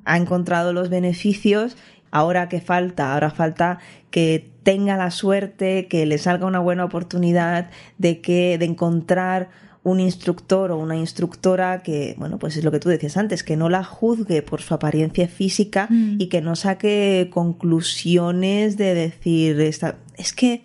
ha 0.04 0.16
encontrado 0.16 0.72
los 0.72 0.88
beneficios. 0.88 1.76
Ahora 2.10 2.48
que 2.48 2.60
falta, 2.60 3.14
ahora 3.14 3.30
falta 3.30 3.78
que 4.10 4.52
tenga 4.62 4.96
la 4.96 5.10
suerte, 5.10 5.88
que 5.88 6.04
le 6.04 6.18
salga 6.18 6.46
una 6.46 6.58
buena 6.58 6.84
oportunidad 6.84 7.70
de 7.96 8.20
que, 8.20 8.58
de 8.58 8.66
encontrar 8.66 9.48
un 9.84 9.98
instructor 9.98 10.70
o 10.70 10.78
una 10.78 10.96
instructora 10.96 11.82
que, 11.82 12.14
bueno, 12.16 12.38
pues 12.38 12.56
es 12.56 12.64
lo 12.64 12.70
que 12.70 12.78
tú 12.78 12.88
decías 12.88 13.16
antes, 13.16 13.42
que 13.42 13.56
no 13.56 13.68
la 13.68 13.82
juzgue 13.82 14.42
por 14.42 14.60
su 14.62 14.74
apariencia 14.74 15.26
física 15.26 15.88
mm. 15.90 16.20
y 16.20 16.28
que 16.28 16.40
no 16.40 16.54
saque 16.54 17.28
conclusiones 17.32 18.76
de 18.76 18.94
decir, 18.94 19.60
esta, 19.60 19.96
es 20.16 20.32
que, 20.32 20.64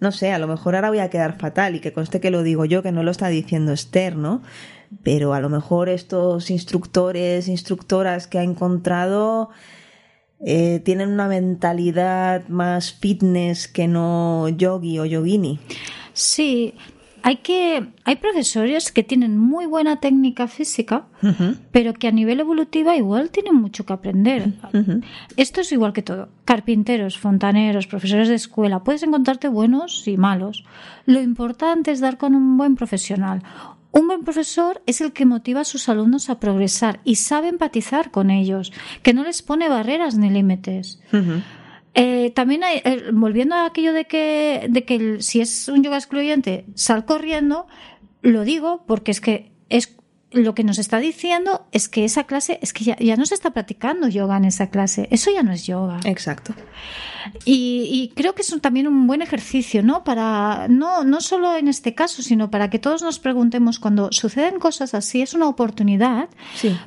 no 0.00 0.10
sé, 0.10 0.32
a 0.32 0.38
lo 0.38 0.48
mejor 0.48 0.74
ahora 0.74 0.88
voy 0.88 0.98
a 0.98 1.10
quedar 1.10 1.38
fatal 1.38 1.76
y 1.76 1.80
que 1.80 1.92
conste 1.92 2.20
que 2.20 2.30
lo 2.30 2.42
digo 2.42 2.64
yo, 2.64 2.82
que 2.82 2.92
no 2.92 3.02
lo 3.02 3.12
está 3.12 3.28
diciendo 3.28 3.72
Esther, 3.72 4.16
¿no? 4.16 4.42
Pero 5.04 5.34
a 5.34 5.40
lo 5.40 5.50
mejor 5.50 5.88
estos 5.88 6.50
instructores, 6.50 7.46
instructoras 7.46 8.26
que 8.26 8.38
ha 8.38 8.42
encontrado, 8.42 9.50
eh, 10.44 10.80
tienen 10.84 11.10
una 11.10 11.28
mentalidad 11.28 12.48
más 12.48 12.92
fitness 12.92 13.68
que 13.68 13.86
no 13.86 14.48
yogi 14.48 14.98
o 14.98 15.04
yogini. 15.04 15.60
Sí, 16.12 16.74
hay 17.28 17.36
que 17.36 17.86
hay 18.04 18.16
profesores 18.16 18.90
que 18.90 19.02
tienen 19.02 19.36
muy 19.36 19.66
buena 19.66 20.00
técnica 20.00 20.48
física, 20.48 21.08
pero 21.72 21.92
que 21.92 22.08
a 22.08 22.10
nivel 22.10 22.40
evolutivo 22.40 22.90
igual 22.94 23.28
tienen 23.28 23.54
mucho 23.54 23.84
que 23.84 23.92
aprender. 23.92 24.54
Esto 25.36 25.60
es 25.60 25.70
igual 25.70 25.92
que 25.92 26.00
todo. 26.00 26.30
Carpinteros, 26.46 27.18
fontaneros, 27.18 27.86
profesores 27.86 28.28
de 28.28 28.34
escuela, 28.34 28.82
puedes 28.82 29.02
encontrarte 29.02 29.48
buenos 29.48 30.08
y 30.08 30.16
malos. 30.16 30.64
Lo 31.04 31.20
importante 31.20 31.90
es 31.90 32.00
dar 32.00 32.16
con 32.16 32.34
un 32.34 32.56
buen 32.56 32.76
profesional. 32.76 33.42
Un 33.92 34.06
buen 34.06 34.24
profesor 34.24 34.80
es 34.86 35.02
el 35.02 35.12
que 35.12 35.26
motiva 35.26 35.60
a 35.60 35.64
sus 35.64 35.90
alumnos 35.90 36.30
a 36.30 36.40
progresar 36.40 37.00
y 37.04 37.16
sabe 37.16 37.48
empatizar 37.48 38.10
con 38.10 38.30
ellos, 38.30 38.72
que 39.02 39.12
no 39.12 39.22
les 39.22 39.42
pone 39.42 39.68
barreras 39.68 40.16
ni 40.16 40.30
límites. 40.30 40.98
Eh, 42.00 42.30
también 42.30 42.62
hay, 42.62 42.80
eh, 42.84 43.10
volviendo 43.12 43.56
a 43.56 43.66
aquello 43.66 43.92
de 43.92 44.04
que, 44.04 44.66
de 44.70 44.84
que 44.84 45.20
si 45.20 45.40
es 45.40 45.66
un 45.66 45.82
yoga 45.82 45.96
excluyente, 45.96 46.64
sal 46.74 47.04
corriendo, 47.04 47.66
lo 48.22 48.44
digo 48.44 48.84
porque 48.86 49.10
es 49.10 49.20
que 49.20 49.50
es 49.68 49.96
lo 50.30 50.54
que 50.54 50.62
nos 50.62 50.78
está 50.78 50.98
diciendo 50.98 51.66
es 51.72 51.88
que 51.88 52.04
esa 52.04 52.24
clase, 52.24 52.58
es 52.62 52.72
que 52.72 52.84
ya, 52.84 53.16
no 53.16 53.26
se 53.26 53.34
está 53.34 53.50
practicando 53.50 54.08
yoga 54.08 54.36
en 54.36 54.44
esa 54.44 54.68
clase. 54.68 55.08
Eso 55.10 55.30
ya 55.32 55.42
no 55.42 55.52
es 55.52 55.66
yoga. 55.66 56.00
Exacto. 56.04 56.54
Y, 57.44 58.12
creo 58.14 58.34
que 58.34 58.42
es 58.42 58.60
también 58.60 58.86
un 58.86 59.06
buen 59.06 59.22
ejercicio, 59.22 59.82
¿no? 59.82 60.04
Para, 60.04 60.66
no, 60.68 61.02
no 61.04 61.20
solo 61.20 61.56
en 61.56 61.68
este 61.68 61.94
caso, 61.94 62.22
sino 62.22 62.50
para 62.50 62.70
que 62.70 62.78
todos 62.78 63.02
nos 63.02 63.18
preguntemos 63.18 63.78
cuando 63.78 64.10
suceden 64.12 64.58
cosas 64.58 64.94
así, 64.94 65.22
es 65.22 65.34
una 65.34 65.48
oportunidad 65.48 66.28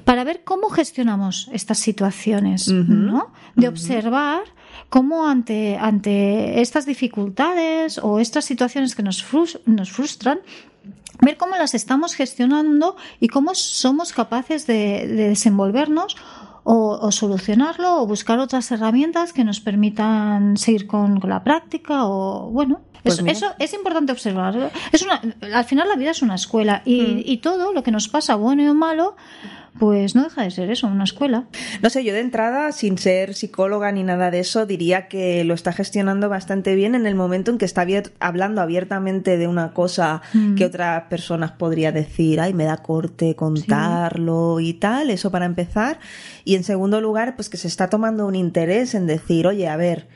para 0.06 0.24
ver 0.24 0.44
cómo 0.44 0.70
gestionamos 0.70 1.50
estas 1.52 1.80
situaciones, 1.80 2.68
¿no? 2.70 3.34
De 3.56 3.68
observar 3.68 4.44
cómo 4.90 5.28
ante, 5.28 5.78
ante 5.78 6.62
estas 6.62 6.86
dificultades 6.86 8.00
o 8.02 8.20
estas 8.20 8.46
situaciones 8.46 8.96
que 8.96 9.04
nos, 9.04 9.26
nos 9.66 9.92
frustran, 9.92 10.40
ver 11.22 11.38
cómo 11.38 11.56
las 11.56 11.74
estamos 11.74 12.16
gestionando 12.16 12.96
y 13.20 13.28
cómo 13.28 13.56
somos 13.56 14.12
capaces 14.14 14.68
de, 14.68 15.08
desenvolvernos 15.08 16.18
o, 16.64 17.12
solucionarlo 17.12 18.02
o 18.02 18.08
buscar 18.08 18.38
otras 18.40 18.72
herramientas 18.72 19.34
que 19.34 19.44
nos 19.44 19.60
permitan 19.60 20.58
seguir 20.58 20.86
con, 20.86 21.20
la 21.24 21.44
práctica 21.44 22.06
o 22.06 22.52
bueno 22.52 22.82
pues 23.02 23.18
eso, 23.26 23.48
es 23.58 23.74
importante 23.74 24.12
observar 24.12 24.72
es 24.92 25.02
una, 25.02 25.20
al 25.54 25.66
final 25.66 25.90
la 25.90 25.96
vida 25.96 26.12
es 26.12 26.22
una 26.22 26.36
escuela 26.36 26.84
y, 26.86 27.02
mm. 27.02 27.22
y 27.26 27.38
todo 27.38 27.74
lo 27.74 27.82
que 27.82 27.90
nos 27.90 28.10
pasa 28.10 28.36
bueno 28.36 28.70
o 28.70 28.76
malo 28.76 29.16
pues 29.80 30.16
no 30.16 30.24
deja 30.24 30.44
de 30.44 30.52
ser 30.52 30.70
eso, 30.70 30.88
una 30.88 31.06
escuela. 31.06 31.46
No 31.82 31.90
sé, 31.90 32.04
yo 32.04 32.14
de 32.14 32.20
entrada, 32.20 32.72
sin 32.72 32.98
ser 32.98 33.34
psicóloga 33.34 33.92
ni 33.92 34.04
nada 34.04 34.30
de 34.30 34.40
eso, 34.40 34.66
diría 34.66 35.08
que 35.08 35.44
lo 35.44 35.54
está 35.54 35.72
gestionando 35.72 36.30
bastante 36.30 36.76
bien 36.76 36.94
en 36.94 37.06
el 37.06 37.16
momento 37.16 37.52
en 37.52 37.58
que 37.58 37.66
está 37.66 37.86
hablando 38.20 38.62
abiertamente 38.62 39.38
de 39.38 39.48
una 39.48 39.74
cosa 39.74 40.22
mm. 40.34 40.56
que 40.56 40.66
otras 40.66 41.04
personas 41.04 41.52
podría 41.52 41.92
decir, 41.92 42.40
ay, 42.42 42.54
me 42.54 42.66
da 42.66 42.78
corte 42.78 43.36
contarlo 43.36 44.60
y 44.60 44.74
tal, 44.74 45.10
eso 45.10 45.32
para 45.32 45.46
empezar. 45.46 46.00
Y 46.44 46.56
en 46.56 46.64
segundo 46.64 47.02
lugar, 47.02 47.36
pues 47.36 47.50
que 47.50 47.58
se 47.58 47.68
está 47.68 47.90
tomando 47.90 48.28
un 48.28 48.36
interés 48.36 48.94
en 48.94 49.08
decir, 49.08 49.48
oye, 49.48 49.68
a 49.68 49.78
ver, 49.78 50.08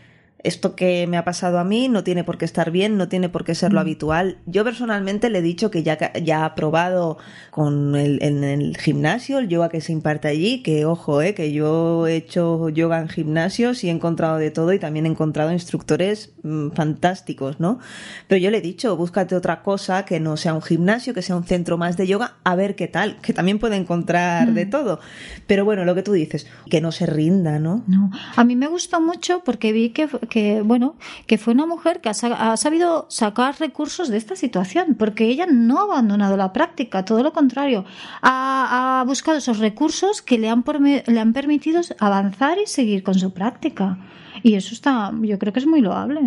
esto 0.45 0.75
que 0.75 1.07
me 1.07 1.17
ha 1.17 1.25
pasado 1.25 1.59
a 1.59 1.63
mí 1.63 1.87
no 1.87 2.03
tiene 2.03 2.23
por 2.23 2.37
qué 2.37 2.45
estar 2.45 2.71
bien, 2.71 2.97
no 2.97 3.07
tiene 3.07 3.29
por 3.29 3.43
qué 3.43 3.55
ser 3.55 3.73
lo 3.73 3.79
mm. 3.79 3.81
habitual. 3.81 4.37
Yo 4.45 4.63
personalmente 4.63 5.29
le 5.29 5.39
he 5.39 5.41
dicho 5.41 5.71
que 5.71 5.83
ya, 5.83 6.13
ya 6.13 6.45
ha 6.45 6.55
probado 6.55 7.17
con 7.51 7.95
el, 7.95 8.21
en 8.21 8.43
el 8.43 8.77
gimnasio, 8.77 9.39
el 9.39 9.47
yoga 9.47 9.69
que 9.69 9.81
se 9.81 9.91
imparte 9.91 10.27
allí, 10.27 10.63
que 10.63 10.85
ojo, 10.85 11.21
eh, 11.21 11.33
que 11.33 11.51
yo 11.51 12.07
he 12.07 12.15
hecho 12.15 12.69
yoga 12.69 12.99
en 12.99 13.09
gimnasios 13.09 13.83
y 13.83 13.89
he 13.89 13.91
encontrado 13.91 14.37
de 14.37 14.51
todo 14.51 14.73
y 14.73 14.79
también 14.79 15.05
he 15.05 15.09
encontrado 15.09 15.51
instructores 15.51 16.33
mm, 16.43 16.69
fantásticos, 16.71 17.59
¿no? 17.59 17.79
Pero 18.27 18.39
yo 18.39 18.51
le 18.51 18.57
he 18.57 18.61
dicho, 18.61 18.95
búscate 18.95 19.35
otra 19.35 19.61
cosa 19.61 20.05
que 20.05 20.19
no 20.19 20.37
sea 20.37 20.53
un 20.53 20.61
gimnasio, 20.61 21.13
que 21.13 21.21
sea 21.21 21.35
un 21.35 21.43
centro 21.43 21.77
más 21.77 21.97
de 21.97 22.07
yoga, 22.07 22.35
a 22.43 22.55
ver 22.55 22.75
qué 22.75 22.87
tal, 22.87 23.19
que 23.21 23.33
también 23.33 23.59
puede 23.59 23.75
encontrar 23.75 24.53
de 24.53 24.65
mm. 24.65 24.69
todo. 24.69 24.99
Pero 25.47 25.65
bueno, 25.65 25.85
lo 25.85 25.95
que 25.95 26.03
tú 26.03 26.13
dices, 26.13 26.47
que 26.69 26.81
no 26.81 26.91
se 26.91 27.05
rinda, 27.05 27.59
¿no? 27.59 27.83
No, 27.87 28.11
a 28.35 28.43
mí 28.43 28.55
me 28.55 28.67
gustó 28.67 29.01
mucho 29.01 29.41
porque 29.43 29.71
vi 29.71 29.89
que 29.89 30.05
que, 30.29 30.34
bueno, 30.63 30.95
que 31.27 31.37
fue 31.37 31.53
una 31.53 31.65
mujer 31.65 32.01
que 32.01 32.09
ha, 32.09 32.57
sabido 32.57 33.05
sacar 33.09 33.59
recursos 33.59 34.09
de 34.09 34.17
esta 34.17 34.35
situación, 34.35 34.95
porque 34.97 35.25
ella 35.25 35.45
no 35.45 35.79
ha 35.79 35.83
abandonado 35.83 36.37
la 36.37 36.53
práctica, 36.53 37.05
todo 37.05 37.23
lo 37.23 37.33
contrario, 37.33 37.85
ha, 38.21 39.03
buscado 39.07 39.37
esos 39.37 39.59
recursos 39.59 40.21
que 40.21 40.37
le 40.37 40.49
han, 40.49 40.63
le 41.05 41.19
han 41.19 41.33
permitido 41.33 41.81
avanzar 41.99 42.57
y 42.59 42.67
seguir 42.67 43.03
con 43.03 43.15
su 43.15 43.33
práctica. 43.33 43.97
Y 44.45 44.53
eso 44.53 44.75
está, 44.75 45.11
yo 45.23 45.39
creo 45.39 45.51
que 45.51 45.57
es 45.57 45.65
muy 45.65 45.81
loable. 45.81 46.21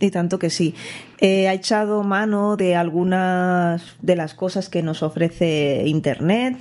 Y 0.00 0.10
tanto 0.10 0.40
que 0.40 0.50
sí. 0.50 0.74
Eh, 1.18 1.46
ha 1.46 1.54
echado 1.54 2.02
mano 2.02 2.56
de 2.56 2.74
algunas 2.74 3.96
de 4.02 4.16
las 4.16 4.34
cosas 4.34 4.68
que 4.68 4.82
nos 4.82 5.04
ofrece 5.04 5.84
Internet, 5.86 6.58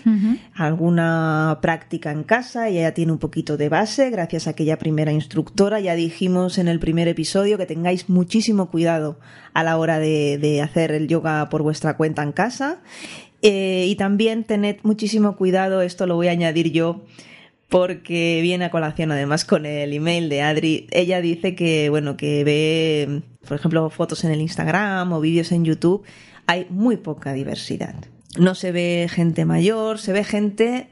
alguna 0.53 1.57
práctica 1.59 2.11
en 2.11 2.21
casa, 2.21 2.69
y 2.69 2.77
ella 2.77 2.93
tiene 2.93 3.13
un 3.13 3.17
poquito 3.17 3.57
de 3.57 3.67
base, 3.67 4.11
gracias 4.11 4.45
a 4.45 4.51
aquella 4.51 4.77
primera 4.77 5.11
instructora. 5.11 5.79
Ya 5.79 5.95
dijimos 5.95 6.59
en 6.59 6.67
el 6.67 6.79
primer 6.79 7.07
episodio 7.07 7.57
que 7.57 7.65
tengáis 7.65 8.07
muchísimo 8.07 8.69
cuidado 8.69 9.17
a 9.55 9.63
la 9.63 9.79
hora 9.79 9.97
de, 9.97 10.61
hacer 10.63 10.91
el 10.91 11.07
yoga 11.07 11.49
por 11.49 11.63
vuestra 11.63 11.97
cuenta 11.97 12.21
en 12.21 12.31
casa. 12.31 12.77
Eh, 13.41 13.87
y 13.89 13.95
también 13.95 14.43
tened 14.43 14.75
muchísimo 14.83 15.35
cuidado, 15.35 15.81
esto 15.81 16.05
lo 16.05 16.13
voy 16.13 16.27
a 16.27 16.31
añadir 16.31 16.71
yo, 16.71 17.01
porque 17.71 18.39
viene 18.41 18.65
a 18.65 18.69
colación 18.69 19.13
además 19.13 19.45
con 19.45 19.65
el 19.65 19.93
email 19.93 20.27
de 20.27 20.41
Adri. 20.41 20.87
Ella 20.91 21.21
dice 21.21 21.55
que, 21.55 21.89
bueno, 21.89 22.17
que 22.17 22.43
ve, 22.43 23.21
por 23.47 23.55
ejemplo, 23.55 23.89
fotos 23.89 24.25
en 24.25 24.31
el 24.31 24.41
Instagram 24.41 25.13
o 25.13 25.21
vídeos 25.21 25.53
en 25.53 25.63
YouTube. 25.63 26.03
Hay 26.47 26.67
muy 26.69 26.97
poca 26.97 27.31
diversidad. 27.31 27.95
No 28.37 28.55
se 28.55 28.73
ve 28.73 29.07
gente 29.09 29.45
mayor, 29.45 29.99
se 29.99 30.11
ve 30.11 30.25
gente, 30.25 30.89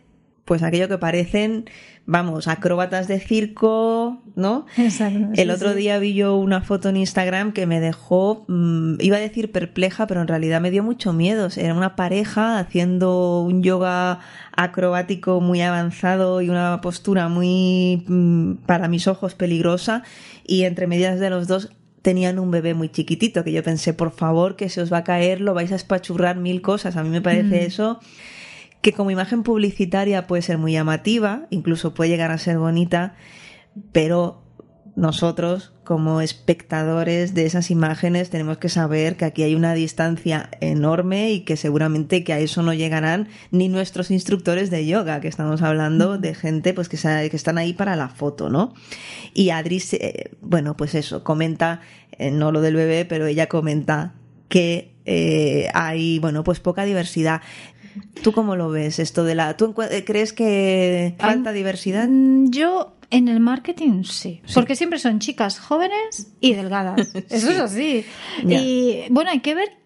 pues 0.49 0.63
aquello 0.63 0.87
que 0.87 0.97
parecen 0.97 1.65
vamos, 2.07 2.47
acróbatas 2.47 3.07
de 3.07 3.19
circo, 3.19 4.23
¿no? 4.35 4.65
Exacto. 4.77 5.29
El 5.35 5.51
otro 5.51 5.75
día 5.75 5.99
vi 5.99 6.15
yo 6.15 6.37
una 6.37 6.61
foto 6.61 6.89
en 6.89 6.97
Instagram 6.97 7.51
que 7.51 7.67
me 7.67 7.79
dejó, 7.79 8.45
mm, 8.47 8.95
iba 8.99 9.17
a 9.17 9.19
decir 9.19 9.51
perpleja, 9.51 10.07
pero 10.07 10.21
en 10.21 10.27
realidad 10.27 10.59
me 10.59 10.71
dio 10.71 10.81
mucho 10.81 11.13
miedo. 11.13 11.49
Era 11.55 11.75
una 11.75 11.95
pareja 11.95 12.57
haciendo 12.57 13.41
un 13.41 13.61
yoga 13.61 14.21
acrobático 14.57 15.39
muy 15.39 15.61
avanzado 15.61 16.41
y 16.41 16.49
una 16.49 16.81
postura 16.81 17.27
muy, 17.27 18.03
mm, 18.07 18.53
para 18.65 18.87
mis 18.87 19.07
ojos, 19.07 19.35
peligrosa. 19.35 20.01
Y 20.47 20.63
entre 20.63 20.87
medias 20.87 21.19
de 21.19 21.29
los 21.29 21.47
dos 21.47 21.69
tenían 22.01 22.39
un 22.39 22.49
bebé 22.49 22.73
muy 22.73 22.89
chiquitito 22.89 23.43
que 23.43 23.51
yo 23.51 23.61
pensé, 23.61 23.93
por 23.93 24.09
favor, 24.09 24.55
que 24.55 24.69
se 24.69 24.81
os 24.81 24.91
va 24.91 24.97
a 24.97 25.03
caer, 25.03 25.41
lo 25.41 25.53
vais 25.53 25.71
a 25.71 25.75
espachurrar 25.75 26.37
mil 26.37 26.63
cosas. 26.63 26.95
A 26.95 27.03
mí 27.03 27.09
me 27.09 27.21
parece 27.21 27.61
mm. 27.61 27.67
eso 27.67 27.99
que 28.81 28.93
como 28.93 29.11
imagen 29.11 29.43
publicitaria 29.43 30.27
puede 30.27 30.41
ser 30.41 30.57
muy 30.57 30.73
llamativa, 30.73 31.47
incluso 31.49 31.93
puede 31.93 32.09
llegar 32.09 32.31
a 32.31 32.37
ser 32.37 32.57
bonita, 32.57 33.15
pero 33.91 34.43
nosotros 34.95 35.73
como 35.83 36.21
espectadores 36.21 37.33
de 37.33 37.45
esas 37.45 37.71
imágenes 37.71 38.29
tenemos 38.29 38.57
que 38.57 38.69
saber 38.69 39.17
que 39.17 39.25
aquí 39.25 39.43
hay 39.43 39.55
una 39.55 39.73
distancia 39.73 40.49
enorme 40.61 41.31
y 41.31 41.39
que 41.41 41.57
seguramente 41.57 42.23
que 42.23 42.33
a 42.33 42.39
eso 42.39 42.61
no 42.61 42.73
llegarán 42.73 43.27
ni 43.49 43.69
nuestros 43.69 44.11
instructores 44.11 44.69
de 44.69 44.85
yoga, 44.85 45.19
que 45.19 45.27
estamos 45.27 45.61
hablando 45.61 46.17
de 46.17 46.35
gente 46.35 46.73
pues 46.73 46.89
que, 46.89 46.97
que 46.97 47.35
están 47.35 47.57
ahí 47.57 47.73
para 47.73 47.95
la 47.95 48.09
foto, 48.09 48.49
¿no? 48.49 48.73
Y 49.33 49.49
Adri, 49.49 49.81
eh, 49.93 50.31
bueno, 50.41 50.77
pues 50.77 50.93
eso, 50.95 51.23
comenta, 51.23 51.81
eh, 52.11 52.29
no 52.29 52.51
lo 52.51 52.61
del 52.61 52.75
bebé, 52.75 53.05
pero 53.05 53.25
ella 53.25 53.47
comenta 53.47 54.13
que 54.47 54.93
eh, 55.05 55.69
hay, 55.73 56.19
bueno, 56.19 56.43
pues 56.43 56.59
poca 56.59 56.83
diversidad. 56.83 57.41
¿Tú 58.21 58.31
cómo 58.31 58.55
lo 58.55 58.69
ves 58.69 58.99
esto 58.99 59.23
de 59.23 59.35
la... 59.35 59.57
¿Tú 59.57 59.73
crees 60.05 60.33
que 60.33 61.15
falta 61.17 61.51
diversidad? 61.51 62.07
Mm, 62.07 62.49
yo 62.49 62.95
en 63.11 63.27
el 63.27 63.39
marketing 63.39 64.03
sí, 64.03 64.41
porque 64.53 64.75
siempre 64.75 64.99
son 64.99 65.19
chicas 65.19 65.59
jóvenes 65.59 66.31
y 66.39 66.53
delgadas. 66.53 67.09
Eso 67.29 67.49
es 67.49 67.59
así. 67.59 68.05
Y 68.43 69.03
bueno, 69.09 69.31
hay 69.31 69.39
que 69.39 69.55
ver 69.55 69.78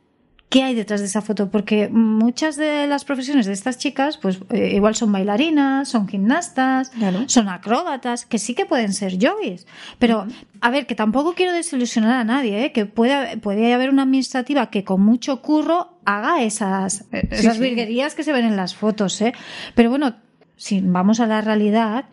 qué 0.53 0.61
hay 0.61 0.75
detrás 0.75 0.99
de 0.99 1.07
esa 1.07 1.23
foto, 1.23 1.49
porque 1.49 1.89
muchas 1.89 2.57
de 2.57 2.85
las 2.85 3.05
profesiones 3.05 3.47
de 3.47 3.53
estas 3.53 3.79
chicas, 3.79 4.17
pues 4.17 4.39
eh, 4.51 4.75
igual 4.75 4.93
son 4.93 5.11
bailarinas, 5.11 5.89
son 5.89 6.07
gimnastas, 6.07 6.91
son 7.25 7.49
acróbatas, 7.49 8.27
que 8.27 8.37
sí 8.37 8.53
que 8.53 8.67
pueden 8.67 8.93
ser 8.93 9.17
yogis. 9.17 9.65
Pero, 9.97 10.27
a 10.61 10.69
ver, 10.69 10.85
que 10.85 10.93
tampoco 10.93 11.33
quiero 11.33 11.53
desilusionar 11.53 12.17
a 12.17 12.23
nadie, 12.23 12.65
¿eh? 12.65 12.71
que 12.71 12.85
puede, 12.85 13.37
puede 13.37 13.73
haber 13.73 13.89
una 13.89 14.03
administrativa 14.03 14.67
que 14.67 14.83
con 14.83 15.01
mucho 15.01 15.41
curro 15.41 15.97
haga 16.05 16.43
esas, 16.43 17.05
esas 17.11 17.57
virguerías 17.57 18.13
que 18.13 18.21
se 18.21 18.31
ven 18.31 18.45
en 18.45 18.55
las 18.55 18.75
fotos, 18.75 19.19
¿eh? 19.21 19.33
Pero 19.73 19.89
bueno, 19.89 20.17
si 20.55 20.81
vamos 20.81 21.19
a 21.19 21.25
la 21.25 21.41
realidad, 21.41 22.05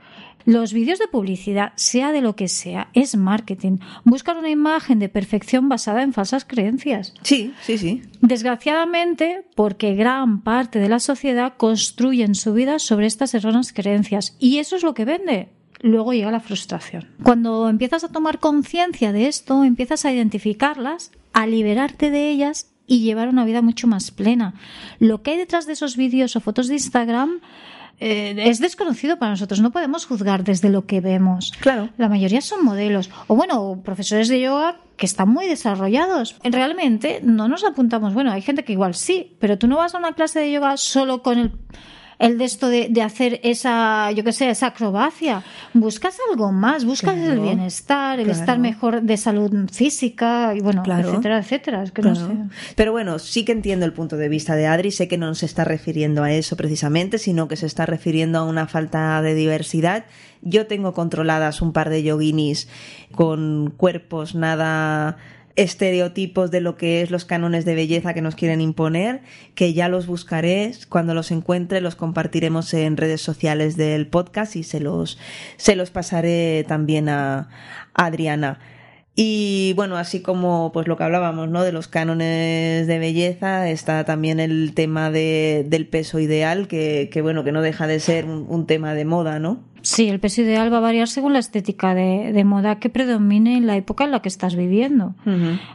los 0.44 0.72
vídeos 0.72 0.98
de 0.98 1.08
publicidad, 1.08 1.72
sea 1.76 2.12
de 2.12 2.20
lo 2.20 2.36
que 2.36 2.48
sea, 2.48 2.88
es 2.94 3.16
marketing. 3.16 3.78
Buscan 4.04 4.38
una 4.38 4.50
imagen 4.50 4.98
de 4.98 5.08
perfección 5.08 5.68
basada 5.68 6.02
en 6.02 6.12
falsas 6.12 6.44
creencias. 6.44 7.14
Sí, 7.22 7.52
sí, 7.62 7.78
sí. 7.78 8.02
Desgraciadamente, 8.20 9.44
porque 9.54 9.94
gran 9.94 10.42
parte 10.42 10.78
de 10.78 10.88
la 10.88 11.00
sociedad 11.00 11.54
construye 11.56 12.20
su 12.34 12.52
vida 12.52 12.78
sobre 12.78 13.06
estas 13.06 13.34
erróneas 13.34 13.72
creencias. 13.72 14.36
Y 14.38 14.58
eso 14.58 14.76
es 14.76 14.82
lo 14.82 14.94
que 14.94 15.04
vende. 15.04 15.48
Luego 15.80 16.12
llega 16.12 16.30
la 16.30 16.40
frustración. 16.40 17.08
Cuando 17.22 17.68
empiezas 17.68 18.04
a 18.04 18.08
tomar 18.08 18.38
conciencia 18.38 19.12
de 19.12 19.26
esto, 19.26 19.64
empiezas 19.64 20.04
a 20.04 20.12
identificarlas, 20.12 21.10
a 21.32 21.46
liberarte 21.46 22.10
de 22.10 22.30
ellas 22.30 22.70
y 22.86 23.00
llevar 23.00 23.28
una 23.28 23.44
vida 23.44 23.62
mucho 23.62 23.86
más 23.86 24.10
plena. 24.10 24.54
Lo 24.98 25.22
que 25.22 25.30
hay 25.30 25.36
detrás 25.38 25.66
de 25.66 25.72
esos 25.72 25.96
vídeos 25.96 26.36
o 26.36 26.40
fotos 26.40 26.68
de 26.68 26.74
Instagram 26.74 27.40
eh, 28.00 28.34
es 28.38 28.60
desconocido 28.60 29.18
para 29.18 29.32
nosotros. 29.32 29.60
No 29.60 29.70
podemos 29.70 30.06
juzgar 30.06 30.42
desde 30.42 30.70
lo 30.70 30.86
que 30.86 31.00
vemos. 31.00 31.52
Claro. 31.60 31.90
La 31.98 32.08
mayoría 32.08 32.40
son 32.40 32.64
modelos. 32.64 33.10
O 33.26 33.36
bueno, 33.36 33.82
profesores 33.84 34.28
de 34.28 34.40
yoga 34.40 34.78
que 34.96 35.06
están 35.06 35.28
muy 35.28 35.46
desarrollados. 35.46 36.36
Realmente 36.42 37.20
no 37.22 37.46
nos 37.48 37.64
apuntamos. 37.64 38.14
Bueno, 38.14 38.32
hay 38.32 38.42
gente 38.42 38.64
que 38.64 38.72
igual 38.72 38.94
sí, 38.94 39.36
pero 39.38 39.58
tú 39.58 39.66
no 39.68 39.76
vas 39.76 39.94
a 39.94 39.98
una 39.98 40.12
clase 40.12 40.40
de 40.40 40.52
yoga 40.52 40.76
solo 40.76 41.22
con 41.22 41.38
el 41.38 41.52
el 42.20 42.36
de 42.36 42.44
esto 42.44 42.68
de, 42.68 42.88
de 42.90 43.02
hacer 43.02 43.40
esa, 43.42 44.12
yo 44.12 44.22
qué 44.22 44.32
sé, 44.32 44.50
esa 44.50 44.68
acrobacia. 44.68 45.42
Buscas 45.72 46.18
algo 46.30 46.52
más, 46.52 46.84
buscas 46.84 47.16
el 47.16 47.40
bienestar, 47.40 48.20
el 48.20 48.28
estar 48.28 48.58
mejor 48.58 49.00
de 49.00 49.16
salud 49.16 49.50
física 49.72 50.54
y 50.54 50.60
bueno, 50.60 50.82
etcétera, 50.86 51.38
etcétera. 51.38 51.82
Es 51.82 51.92
que 51.92 52.02
no 52.02 52.14
sé. 52.14 52.26
Pero 52.76 52.92
bueno, 52.92 53.18
sí 53.18 53.46
que 53.46 53.52
entiendo 53.52 53.86
el 53.86 53.94
punto 53.94 54.18
de 54.18 54.28
vista 54.28 54.54
de 54.54 54.66
Adri, 54.66 54.90
sé 54.90 55.08
que 55.08 55.16
no 55.16 55.34
se 55.34 55.46
está 55.46 55.64
refiriendo 55.64 56.22
a 56.22 56.30
eso 56.30 56.56
precisamente, 56.56 57.16
sino 57.16 57.48
que 57.48 57.56
se 57.56 57.64
está 57.64 57.86
refiriendo 57.86 58.38
a 58.38 58.44
una 58.44 58.66
falta 58.66 59.22
de 59.22 59.34
diversidad. 59.34 60.04
Yo 60.42 60.66
tengo 60.66 60.92
controladas 60.92 61.62
un 61.62 61.72
par 61.72 61.88
de 61.88 62.02
yoginis 62.02 62.68
con 63.12 63.72
cuerpos 63.74 64.34
nada 64.34 65.16
estereotipos 65.60 66.50
de 66.50 66.62
lo 66.62 66.76
que 66.76 67.02
es 67.02 67.10
los 67.10 67.26
cánones 67.26 67.66
de 67.66 67.74
belleza 67.74 68.14
que 68.14 68.22
nos 68.22 68.34
quieren 68.34 68.62
imponer, 68.62 69.20
que 69.54 69.74
ya 69.74 69.88
los 69.88 70.06
buscaré, 70.06 70.72
cuando 70.88 71.12
los 71.12 71.30
encuentre 71.30 71.82
los 71.82 71.96
compartiremos 71.96 72.72
en 72.72 72.96
redes 72.96 73.20
sociales 73.20 73.76
del 73.76 74.06
podcast 74.06 74.56
y 74.56 74.62
se 74.62 74.80
los, 74.80 75.18
se 75.58 75.76
los 75.76 75.90
pasaré 75.90 76.64
también 76.66 77.10
a, 77.10 77.50
Adriana. 77.92 78.58
Y 79.14 79.74
bueno, 79.76 79.98
así 79.98 80.22
como 80.22 80.70
pues 80.72 80.86
lo 80.88 80.96
que 80.96 81.04
hablábamos, 81.04 81.50
¿no? 81.50 81.62
De 81.62 81.72
los 81.72 81.88
cánones 81.88 82.86
de 82.86 82.98
belleza, 82.98 83.68
está 83.68 84.04
también 84.04 84.40
el 84.40 84.72
tema 84.74 85.10
de, 85.10 85.66
del 85.68 85.86
peso 85.86 86.20
ideal, 86.20 86.68
que, 86.68 87.10
que 87.12 87.20
bueno, 87.20 87.44
que 87.44 87.52
no 87.52 87.60
deja 87.60 87.86
de 87.86 88.00
ser 88.00 88.24
un 88.24 88.66
tema 88.66 88.94
de 88.94 89.04
moda, 89.04 89.38
¿no? 89.38 89.62
Sí, 89.82 90.08
el 90.08 90.20
peso 90.20 90.42
ideal 90.42 90.72
va 90.72 90.78
a 90.78 90.80
variar 90.80 91.08
según 91.08 91.32
la 91.32 91.38
estética 91.38 91.94
de, 91.94 92.44
moda 92.44 92.78
que 92.78 92.90
predomine 92.90 93.56
en 93.56 93.66
la 93.66 93.76
época 93.76 94.04
en 94.04 94.10
la 94.10 94.20
que 94.20 94.28
estás 94.28 94.56
viviendo. 94.56 95.14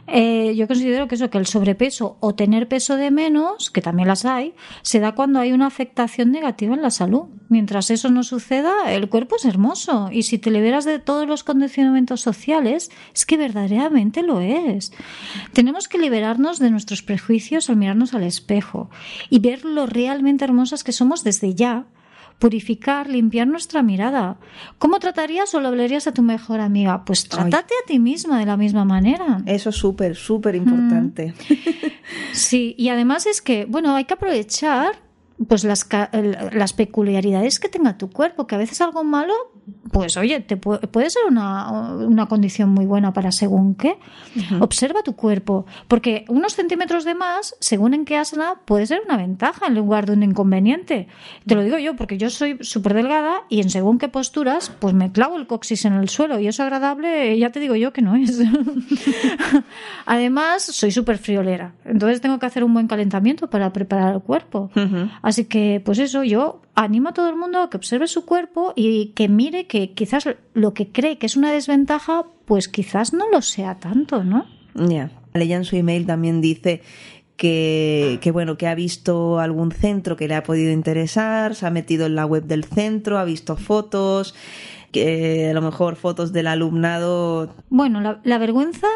Eh, 0.06 0.54
yo 0.56 0.68
considero 0.68 1.08
que 1.08 1.16
eso, 1.16 1.30
que 1.30 1.38
el 1.38 1.46
sobrepeso 1.46 2.16
o 2.20 2.34
tener 2.34 2.68
peso 2.68 2.96
de 2.96 3.10
menos, 3.10 3.70
que 3.70 3.80
también 3.80 4.08
las 4.08 4.24
hay, 4.24 4.54
se 4.82 5.00
da 5.00 5.12
cuando 5.12 5.40
hay 5.40 5.52
una 5.52 5.66
afectación 5.66 6.30
negativa 6.30 6.74
en 6.74 6.82
la 6.82 6.90
salud. 6.90 7.24
Mientras 7.48 7.90
eso 7.90 8.10
no 8.10 8.22
suceda, 8.22 8.92
el 8.92 9.08
cuerpo 9.08 9.36
es 9.36 9.44
hermoso. 9.44 10.08
Y 10.12 10.22
si 10.22 10.38
te 10.38 10.50
liberas 10.50 10.84
de 10.84 10.98
todos 10.98 11.26
los 11.26 11.44
condicionamientos 11.44 12.20
sociales, 12.20 12.90
es 13.14 13.26
que 13.26 13.36
verdaderamente 13.36 14.22
lo 14.22 14.40
es. 14.40 14.92
Tenemos 15.52 15.88
que 15.88 15.98
liberarnos 15.98 16.58
de 16.58 16.70
nuestros 16.70 17.02
prejuicios 17.02 17.70
al 17.70 17.76
mirarnos 17.76 18.14
al 18.14 18.24
espejo 18.24 18.90
y 19.30 19.38
ver 19.38 19.64
lo 19.64 19.86
realmente 19.86 20.44
hermosas 20.44 20.84
que 20.84 20.92
somos 20.92 21.24
desde 21.24 21.54
ya 21.54 21.86
purificar, 22.38 23.08
limpiar 23.08 23.46
nuestra 23.46 23.82
mirada. 23.82 24.36
¿Cómo 24.78 24.98
tratarías 24.98 25.54
o 25.54 25.60
lo 25.60 25.68
hablarías 25.68 26.06
a 26.06 26.12
tu 26.12 26.22
mejor 26.22 26.60
amiga? 26.60 27.04
Pues 27.04 27.28
trátate 27.28 27.74
a 27.82 27.86
ti 27.86 27.98
misma 27.98 28.38
de 28.38 28.46
la 28.46 28.56
misma 28.56 28.84
manera. 28.84 29.42
Eso 29.46 29.70
es 29.70 29.76
súper, 29.76 30.16
súper 30.16 30.54
importante. 30.54 31.34
Sí, 32.32 32.74
y 32.78 32.90
además 32.90 33.26
es 33.26 33.40
que, 33.40 33.64
bueno, 33.64 33.96
hay 33.96 34.04
que 34.04 34.14
aprovechar 34.14 35.05
pues 35.48 35.64
las, 35.64 35.86
las 36.52 36.72
peculiaridades 36.72 37.60
que 37.60 37.68
tenga 37.68 37.98
tu 37.98 38.10
cuerpo, 38.10 38.46
que 38.46 38.54
a 38.54 38.58
veces 38.58 38.80
algo 38.80 39.04
malo, 39.04 39.34
pues 39.92 40.16
oye, 40.16 40.40
te 40.40 40.56
puede, 40.56 41.10
ser 41.10 41.22
una, 41.28 42.26
condición 42.28 42.70
muy 42.70 42.86
buena 42.86 43.12
para 43.12 43.32
según 43.32 43.74
qué. 43.74 43.98
Observa 44.60 45.02
tu 45.02 45.14
cuerpo, 45.14 45.66
porque 45.88 46.24
unos 46.28 46.54
centímetros 46.54 47.04
de 47.04 47.14
más, 47.14 47.56
según 47.60 47.94
en 47.94 48.04
qué 48.04 48.16
asana, 48.16 48.60
puede 48.64 48.86
ser 48.86 49.02
una 49.04 49.16
ventaja 49.16 49.66
en 49.66 49.74
lugar 49.74 50.06
de 50.06 50.12
un 50.12 50.22
inconveniente. 50.22 51.08
Te 51.46 51.54
lo 51.54 51.62
digo 51.62 51.78
yo, 51.78 51.96
porque 51.96 52.18
yo 52.18 52.30
soy 52.30 52.58
súper 52.60 52.94
delgada 52.94 53.42
y 53.48 53.60
en 53.60 53.70
según 53.70 53.98
qué 53.98 54.08
posturas, 54.08 54.70
pues 54.78 54.94
me 54.94 55.12
clavo 55.12 55.36
el 55.36 55.46
coxis 55.46 55.84
en 55.84 55.94
el 55.94 56.08
suelo 56.08 56.38
y 56.38 56.46
eso 56.46 56.62
agradable, 56.62 57.38
ya 57.38 57.50
te 57.50 57.60
digo 57.60 57.74
yo 57.76 57.92
que 57.92 58.02
no 58.02 58.16
es. 58.16 58.40
Además, 60.06 60.62
soy 60.62 60.90
súper 60.90 61.18
friolera, 61.18 61.74
entonces 61.84 62.20
tengo 62.20 62.38
que 62.38 62.46
hacer 62.46 62.64
un 62.64 62.72
buen 62.72 62.86
calentamiento 62.86 63.48
para 63.50 63.72
preparar 63.72 64.14
el 64.14 64.20
cuerpo. 64.20 64.70
Así 65.26 65.46
que, 65.46 65.82
pues 65.84 65.98
eso, 65.98 66.22
yo 66.22 66.62
animo 66.76 67.08
a 67.08 67.12
todo 67.12 67.28
el 67.28 67.34
mundo 67.34 67.58
a 67.58 67.68
que 67.68 67.76
observe 67.76 68.06
su 68.06 68.24
cuerpo 68.24 68.72
y 68.76 69.06
que 69.06 69.28
mire 69.28 69.66
que 69.66 69.90
quizás 69.90 70.28
lo 70.54 70.72
que 70.72 70.92
cree 70.92 71.18
que 71.18 71.26
es 71.26 71.36
una 71.36 71.50
desventaja, 71.50 72.26
pues 72.44 72.68
quizás 72.68 73.12
no 73.12 73.28
lo 73.28 73.42
sea 73.42 73.74
tanto, 73.80 74.22
¿no? 74.22 74.46
Ya. 74.76 75.10
Leía 75.34 75.56
en 75.56 75.64
su 75.64 75.74
email 75.74 76.06
también 76.06 76.40
dice 76.40 76.80
que, 77.36 78.20
que, 78.22 78.30
bueno, 78.30 78.56
que 78.56 78.68
ha 78.68 78.76
visto 78.76 79.40
algún 79.40 79.72
centro 79.72 80.14
que 80.14 80.28
le 80.28 80.36
ha 80.36 80.44
podido 80.44 80.70
interesar, 80.70 81.56
se 81.56 81.66
ha 81.66 81.70
metido 81.70 82.06
en 82.06 82.14
la 82.14 82.24
web 82.24 82.44
del 82.44 82.62
centro, 82.62 83.18
ha 83.18 83.24
visto 83.24 83.56
fotos, 83.56 84.32
que 84.92 85.48
a 85.50 85.54
lo 85.54 85.60
mejor 85.60 85.96
fotos 85.96 86.32
del 86.32 86.46
alumnado. 86.46 87.52
Bueno, 87.68 88.00
la, 88.00 88.20
la 88.22 88.38
vergüenza 88.38 88.86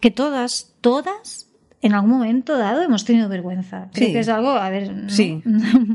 que 0.00 0.10
todas, 0.10 0.72
todas 0.80 1.50
en 1.84 1.92
algún 1.92 2.12
momento 2.12 2.56
dado 2.56 2.80
hemos 2.80 3.04
tenido 3.04 3.28
vergüenza. 3.28 3.88
Creo 3.92 4.10
que 4.10 4.20
es 4.20 4.28
algo, 4.30 4.48
a 4.52 4.70
ver, 4.70 5.04
sí. 5.08 5.42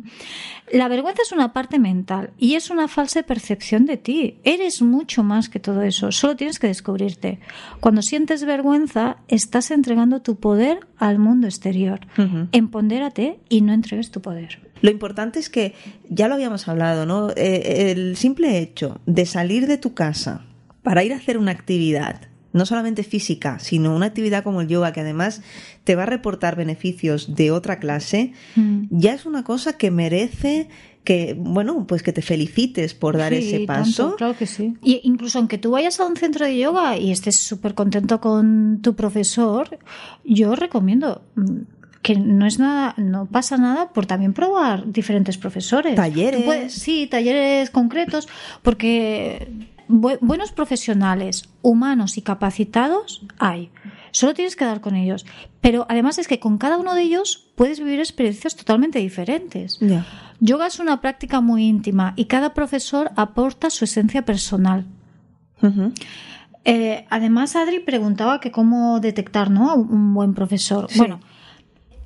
la 0.71 0.87
vergüenza 0.87 1.23
es 1.23 1.31
una 1.31 1.51
parte 1.51 1.79
mental 1.79 2.29
y 2.37 2.53
es 2.53 2.69
una 2.69 2.87
falsa 2.87 3.23
percepción 3.23 3.87
de 3.87 3.97
ti. 3.97 4.37
Eres 4.43 4.83
mucho 4.83 5.23
más 5.23 5.49
que 5.49 5.59
todo 5.59 5.81
eso, 5.81 6.11
solo 6.11 6.35
tienes 6.35 6.59
que 6.59 6.67
descubrirte. 6.67 7.39
Cuando 7.79 8.03
sientes 8.03 8.45
vergüenza, 8.45 9.17
estás 9.27 9.71
entregando 9.71 10.21
tu 10.21 10.35
poder 10.35 10.81
al 10.99 11.17
mundo 11.17 11.47
exterior. 11.47 12.01
Empondérate 12.51 13.39
y 13.49 13.61
no 13.61 13.73
entregues 13.73 14.11
tu 14.11 14.21
poder. 14.21 14.59
Lo 14.81 14.91
importante 14.91 15.39
es 15.39 15.49
que, 15.49 15.73
ya 16.07 16.27
lo 16.27 16.35
habíamos 16.35 16.67
hablado, 16.67 17.07
¿no? 17.07 17.31
Eh, 17.31 17.91
el 17.91 18.15
simple 18.15 18.59
hecho 18.59 19.01
de 19.07 19.25
salir 19.25 19.65
de 19.65 19.79
tu 19.79 19.95
casa 19.95 20.45
para 20.83 21.03
ir 21.03 21.13
a 21.13 21.15
hacer 21.15 21.39
una 21.39 21.49
actividad 21.49 22.29
no 22.51 22.65
solamente 22.65 23.03
física, 23.03 23.59
sino 23.59 23.95
una 23.95 24.07
actividad 24.07 24.43
como 24.43 24.61
el 24.61 24.67
yoga 24.67 24.91
que 24.93 25.01
además 25.01 25.41
te 25.83 25.95
va 25.95 26.03
a 26.03 26.07
reportar 26.07 26.55
beneficios 26.55 27.35
de 27.35 27.51
otra 27.51 27.79
clase, 27.79 28.33
mm. 28.55 28.85
ya 28.89 29.13
es 29.13 29.25
una 29.25 29.43
cosa 29.43 29.77
que 29.77 29.91
merece 29.91 30.69
que, 31.03 31.35
bueno, 31.37 31.87
pues 31.87 32.03
que 32.03 32.13
te 32.13 32.21
felicites 32.21 32.93
por 32.93 33.17
dar 33.17 33.33
ese 33.33 33.61
paso. 33.61 34.15
claro 34.15 34.37
que 34.37 34.45
sí. 34.45 34.75
Y 34.83 35.01
incluso 35.03 35.39
aunque 35.39 35.57
tú 35.57 35.71
vayas 35.71 35.99
a 35.99 36.05
un 36.05 36.15
centro 36.15 36.45
de 36.45 36.57
yoga 36.57 36.97
y 36.97 37.11
estés 37.11 37.37
súper 37.37 37.73
contento 37.73 38.19
con 38.19 38.79
tu 38.81 38.95
profesor, 38.95 39.79
yo 40.23 40.55
recomiendo 40.55 41.23
mm, 41.35 41.61
que 42.01 42.15
no 42.15 42.45
es 42.45 42.59
nada, 42.59 42.93
no 42.97 43.25
pasa 43.25 43.57
nada 43.57 43.89
por 43.89 44.05
también 44.05 44.33
probar 44.33 44.91
diferentes 44.91 45.37
profesores. 45.37 45.95
Talleres. 45.95 46.73
sí, 46.73 47.07
talleres 47.07 47.69
concretos, 47.69 48.27
porque 48.61 49.47
buenos 49.89 50.51
profesionales, 50.51 51.49
humanos 51.61 52.17
y 52.17 52.21
capacitados 52.21 53.25
hay. 53.39 53.71
Solo 54.11 54.33
tienes 54.33 54.55
que 54.55 54.65
dar 54.65 54.81
con 54.81 54.95
ellos. 54.95 55.25
Pero 55.61 55.85
además 55.89 56.19
es 56.19 56.27
que 56.27 56.39
con 56.39 56.57
cada 56.57 56.77
uno 56.77 56.93
de 56.93 57.01
ellos 57.01 57.51
puedes 57.55 57.79
vivir 57.79 57.99
experiencias 57.99 58.55
totalmente 58.55 58.99
diferentes. 58.99 59.79
Yoga 60.39 60.67
es 60.67 60.79
una 60.79 61.01
práctica 61.01 61.41
muy 61.41 61.65
íntima 61.65 62.13
y 62.15 62.25
cada 62.25 62.53
profesor 62.53 63.11
aporta 63.15 63.69
su 63.69 63.85
esencia 63.85 64.23
personal. 64.23 64.85
Eh, 66.63 67.05
además, 67.09 67.55
Adri 67.55 67.79
preguntaba 67.79 68.39
que 68.39 68.51
cómo 68.51 68.99
detectar 68.99 69.49
¿no? 69.49 69.75
un 69.75 70.13
buen 70.13 70.33
profesor. 70.33 70.87
Bueno, 70.95 71.19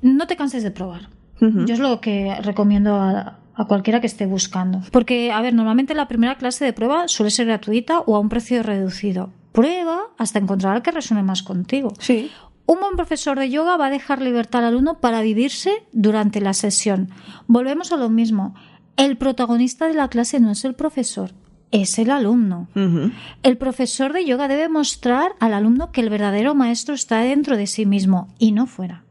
no 0.02 0.26
te 0.26 0.36
canses 0.36 0.62
de 0.62 0.70
probar. 0.70 1.10
Yo 1.40 1.74
es 1.74 1.80
lo 1.80 2.00
que 2.00 2.34
recomiendo 2.42 2.94
a, 2.94 3.38
a 3.54 3.66
cualquiera 3.66 4.00
que 4.00 4.06
esté 4.06 4.26
buscando. 4.26 4.80
Porque, 4.90 5.32
a 5.32 5.40
ver, 5.40 5.54
normalmente 5.54 5.94
la 5.94 6.08
primera 6.08 6.36
clase 6.36 6.64
de 6.64 6.72
prueba 6.72 7.08
suele 7.08 7.30
ser 7.30 7.46
gratuita 7.46 8.00
o 8.00 8.16
a 8.16 8.20
un 8.20 8.28
precio 8.28 8.62
reducido. 8.62 9.30
Prueba 9.52 10.02
hasta 10.18 10.38
encontrar 10.38 10.74
al 10.74 10.82
que 10.82 10.90
resuene 10.90 11.22
más 11.22 11.42
contigo. 11.42 11.92
Sí. 11.98 12.30
Un 12.66 12.80
buen 12.80 12.96
profesor 12.96 13.38
de 13.38 13.50
yoga 13.50 13.76
va 13.76 13.86
a 13.86 13.90
dejar 13.90 14.22
libertad 14.22 14.62
al 14.62 14.68
alumno 14.68 14.98
para 14.98 15.20
vivirse 15.20 15.84
durante 15.92 16.40
la 16.40 16.54
sesión. 16.54 17.10
Volvemos 17.46 17.92
a 17.92 17.96
lo 17.96 18.08
mismo. 18.08 18.54
El 18.96 19.16
protagonista 19.16 19.86
de 19.86 19.94
la 19.94 20.08
clase 20.08 20.40
no 20.40 20.50
es 20.50 20.64
el 20.64 20.74
profesor, 20.74 21.32
es 21.72 21.98
el 21.98 22.10
alumno. 22.10 22.68
El 23.42 23.58
profesor 23.58 24.12
de 24.12 24.24
yoga 24.24 24.48
debe 24.48 24.68
mostrar 24.68 25.32
al 25.40 25.52
alumno 25.52 25.92
que 25.92 26.00
el 26.00 26.08
verdadero 26.08 26.54
maestro 26.54 26.94
está 26.94 27.18
dentro 27.18 27.56
de 27.56 27.66
sí 27.66 27.84
mismo 27.84 28.28
y 28.38 28.52
no 28.52 28.66
fuera. 28.66 29.04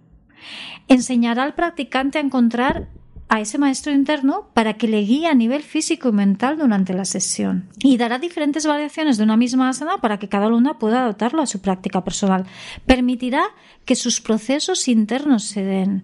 Enseñará 0.88 1.43
al 1.43 1.53
practicante 1.53 2.17
a 2.17 2.21
encontrar 2.21 2.88
a 3.29 3.39
ese 3.39 3.57
maestro 3.57 3.91
interno 3.91 4.49
para 4.53 4.73
que 4.75 4.88
le 4.88 5.01
guíe 5.01 5.27
a 5.27 5.33
nivel 5.33 5.63
físico 5.63 6.09
y 6.09 6.12
mental 6.12 6.57
durante 6.57 6.93
la 6.93 7.05
sesión. 7.05 7.69
Y 7.79 7.97
dará 7.97 8.19
diferentes 8.19 8.65
variaciones 8.65 9.17
de 9.17 9.23
una 9.23 9.38
misma 9.38 9.69
asana 9.69 9.97
para 9.97 10.19
que 10.19 10.29
cada 10.29 10.45
alumno 10.45 10.77
pueda 10.77 11.01
adaptarlo 11.01 11.41
a 11.41 11.47
su 11.47 11.59
práctica 11.59 12.03
personal. 12.03 12.45
Permitirá 12.86 13.43
que 13.86 13.95
sus 13.95 14.21
procesos 14.21 14.88
internos 14.88 15.43
se 15.43 15.63
den. 15.63 16.03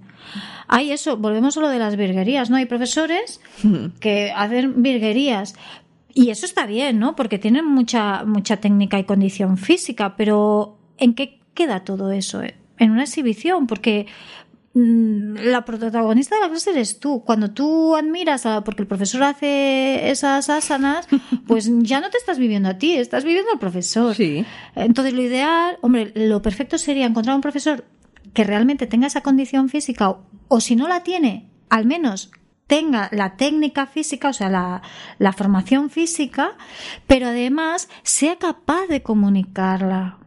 Hay 0.68 0.92
eso, 0.92 1.18
volvemos 1.18 1.58
a 1.58 1.62
lo 1.62 1.70
de 1.70 1.80
las 1.80 1.96
virguerías, 1.96 2.50
¿no? 2.50 2.58
Hay 2.58 2.66
profesores 2.66 3.42
que 4.00 4.32
hacen 4.36 4.82
virguerías, 4.82 5.56
y 6.14 6.32
eso 6.32 6.46
está 6.46 6.66
bien, 6.66 7.00
¿no? 7.00 7.16
Porque 7.16 7.40
tienen 7.40 7.66
mucha, 7.66 8.26
mucha 8.26 8.58
técnica 8.58 9.00
y 9.00 9.04
condición 9.04 9.58
física, 9.58 10.16
pero 10.16 10.78
¿en 10.98 11.14
qué 11.14 11.40
queda 11.54 11.84
todo 11.84 12.12
eso? 12.12 12.42
En 12.78 12.92
una 12.92 13.04
exhibición, 13.04 13.68
porque 13.68 14.08
la 14.74 15.66
protagonista 15.66 16.36
de 16.36 16.42
la 16.42 16.50
clase 16.50 16.72
eres 16.72 17.00
tú. 17.00 17.24
Cuando 17.24 17.52
tú 17.52 17.96
admiras 17.96 18.46
a, 18.46 18.64
porque 18.64 18.84
el 18.84 18.88
profesor 18.88 19.24
hace 19.24 20.10
esas 20.10 20.50
asanas, 20.50 21.08
pues 21.48 21.70
ya 21.80 22.02
no 22.02 22.10
te 22.10 22.18
estás 22.18 22.38
viviendo 22.38 22.70
a 22.70 22.78
ti, 22.78 22.94
estás 22.96 23.24
viviendo 23.24 23.52
al 23.52 23.60
profesor. 23.60 24.16
Sí. 24.16 24.46
Entonces 24.76 25.14
lo 25.14 25.22
ideal, 25.22 25.78
hombre, 25.82 26.12
lo 26.16 26.42
perfecto 26.42 26.78
sería 26.78 27.06
encontrar 27.06 27.36
un 27.36 27.42
profesor 27.42 27.86
que 28.34 28.44
realmente 28.44 28.86
tenga 28.88 29.08
esa 29.08 29.22
condición 29.22 29.70
física 29.70 30.10
o, 30.10 30.26
o 30.48 30.62
si 30.62 30.76
no 30.76 30.88
la 30.88 31.04
tiene, 31.04 31.50
al 31.70 31.86
menos 31.86 32.32
tenga 32.70 33.10
la 33.12 33.36
técnica 33.36 33.88
física, 33.88 34.30
o 34.30 34.34
sea, 34.34 34.48
la, 34.48 34.84
la 35.18 35.34
formación 35.34 35.90
física, 35.90 36.52
pero 37.08 37.28
además 37.28 37.90
sea 38.04 38.36
capaz 38.38 38.86
de 38.88 39.02
comunicarla. 39.02 40.20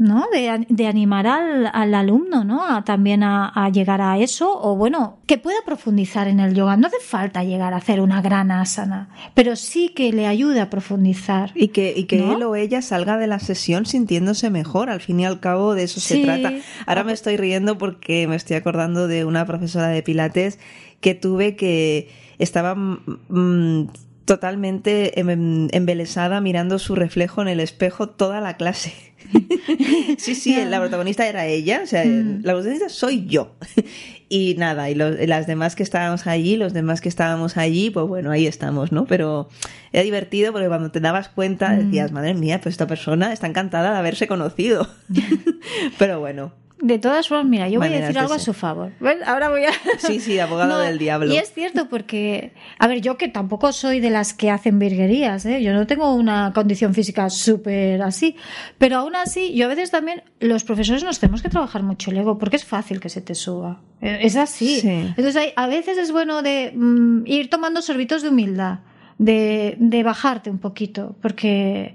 ¿No? 0.00 0.24
De, 0.32 0.66
de 0.68 0.86
animar 0.86 1.26
al, 1.26 1.70
al 1.72 1.94
alumno, 1.94 2.42
¿no? 2.42 2.64
A, 2.66 2.82
también 2.84 3.22
a, 3.22 3.48
a 3.48 3.68
llegar 3.68 4.00
a 4.00 4.16
eso, 4.18 4.50
o 4.60 4.74
bueno, 4.74 5.18
que 5.26 5.36
pueda 5.36 5.58
profundizar 5.66 6.26
en 6.26 6.40
el 6.40 6.54
yoga. 6.54 6.78
No 6.78 6.86
hace 6.86 6.96
falta 7.00 7.44
llegar 7.44 7.74
a 7.74 7.76
hacer 7.76 8.00
una 8.00 8.22
gran 8.22 8.50
asana, 8.50 9.10
pero 9.34 9.56
sí 9.56 9.90
que 9.90 10.10
le 10.12 10.26
ayude 10.26 10.60
a 10.60 10.70
profundizar. 10.70 11.52
Y 11.54 11.68
que, 11.68 11.92
y 11.94 12.04
que 12.04 12.16
¿No? 12.16 12.32
él 12.36 12.42
o 12.44 12.56
ella 12.56 12.80
salga 12.80 13.18
de 13.18 13.26
la 13.26 13.38
sesión 13.40 13.84
sintiéndose 13.84 14.48
mejor. 14.48 14.88
Al 14.88 15.00
fin 15.02 15.20
y 15.20 15.26
al 15.26 15.38
cabo 15.38 15.74
de 15.74 15.82
eso 15.82 16.00
Sí. 16.00 16.14
se 16.14 16.24
trata. 16.24 16.52
Ahora 16.86 17.04
me 17.04 17.12
estoy 17.12 17.36
riendo 17.36 17.76
porque 17.76 18.26
me 18.26 18.36
estoy 18.36 18.56
acordando 18.56 19.06
de 19.06 19.26
una 19.26 19.44
profesora 19.44 19.88
de 19.88 20.02
Pilates 20.02 20.58
que 21.02 21.14
tuve 21.14 21.56
que 21.56 22.08
estaba 22.38 22.74
mm, 22.74 23.88
totalmente 24.24 25.18
em- 25.20 25.68
embelesada 25.72 26.40
mirando 26.40 26.78
su 26.78 26.94
reflejo 26.94 27.42
en 27.42 27.48
el 27.48 27.60
espejo 27.60 28.08
toda 28.08 28.40
la 28.40 28.56
clase. 28.56 28.92
sí, 30.18 30.34
sí, 30.34 30.56
la 30.68 30.80
protagonista 30.80 31.26
era 31.28 31.46
ella, 31.46 31.80
o 31.82 31.86
sea, 31.86 32.04
Mm. 32.04 32.40
la 32.42 32.52
protagonista 32.52 32.88
soy 32.88 33.26
yo. 33.26 33.54
Y 34.32 34.54
nada, 34.54 34.88
y 34.88 34.94
los- 34.94 35.16
las 35.26 35.48
demás 35.48 35.74
que 35.74 35.82
estábamos 35.82 36.28
allí, 36.28 36.56
los 36.56 36.72
demás 36.72 37.00
que 37.00 37.08
estábamos 37.08 37.56
allí, 37.56 37.90
pues 37.90 38.06
bueno, 38.06 38.30
ahí 38.30 38.46
estamos, 38.46 38.92
¿no? 38.92 39.04
Pero 39.06 39.48
era 39.92 40.04
divertido 40.04 40.52
porque 40.52 40.68
cuando 40.68 40.92
te 40.92 41.00
dabas 41.00 41.28
cuenta 41.30 41.70
Mm. 41.70 41.78
decías, 41.86 42.12
madre 42.12 42.34
mía, 42.34 42.60
pues 42.62 42.74
esta 42.74 42.86
persona 42.86 43.32
está 43.32 43.48
encantada 43.48 43.90
de 43.90 43.98
haberse 43.98 44.28
conocido. 44.28 44.88
Pero 45.98 46.20
bueno, 46.20 46.52
De 46.82 46.98
todas 46.98 47.28
formas, 47.28 47.46
mira, 47.46 47.68
yo 47.68 47.78
voy 47.78 47.88
a 47.88 47.90
decir 47.90 48.14
de 48.14 48.20
algo 48.20 48.32
a 48.32 48.38
su 48.38 48.54
favor. 48.54 48.90
¿Ves? 49.00 49.18
Ahora 49.26 49.50
voy 49.50 49.64
a... 49.64 49.70
sí, 49.98 50.18
sí, 50.18 50.38
abogado 50.38 50.70
No, 50.70 50.78
del 50.78 50.96
diablo. 50.98 51.30
Y 51.32 51.36
es 51.36 51.52
cierto 51.52 51.88
porque, 51.90 52.52
a 52.78 52.86
ver, 52.88 53.02
yo 53.02 53.18
que 53.18 53.28
tampoco 53.28 53.70
soy 53.72 54.00
de 54.00 54.08
las 54.08 54.32
que 54.32 54.50
hacen 54.50 54.78
virguerías, 54.78 55.44
¿eh? 55.44 55.62
yo 55.62 55.74
no 55.74 55.86
tengo 55.86 56.14
una 56.14 56.52
condición 56.54 56.94
física 56.94 57.28
súper 57.28 58.00
así, 58.00 58.34
pero 58.78 58.96
aún 58.96 59.14
así, 59.14 59.52
yo 59.54 59.66
a 59.66 59.68
veces 59.68 59.90
también, 59.90 60.22
los 60.40 60.64
profesores 60.64 61.04
nos 61.04 61.18
tenemos 61.20 61.42
que 61.42 61.50
trabajar 61.50 61.82
mucho 61.82 62.10
el 62.10 62.16
ego 62.16 62.38
porque 62.38 62.56
es 62.56 62.64
fácil 62.64 62.98
que 62.98 63.10
se 63.10 63.20
te 63.20 63.34
suba. 63.34 63.80
Eh, 64.00 64.20
Es 64.22 64.36
así. 64.36 64.80
Sí. 64.80 64.88
Entonces, 64.88 65.36
hay- 65.36 65.52
a 65.56 65.66
veces 65.66 65.98
es 65.98 66.12
bueno 66.12 66.40
de 66.42 66.72
mm, 66.74 67.24
ir 67.26 67.50
tomando 67.50 67.82
sorbitos 67.82 68.22
de 68.22 68.30
humildad, 68.30 68.78
de, 69.18 69.76
de 69.78 70.02
bajarte 70.02 70.48
un 70.48 70.58
poquito, 70.58 71.14
porque 71.20 71.94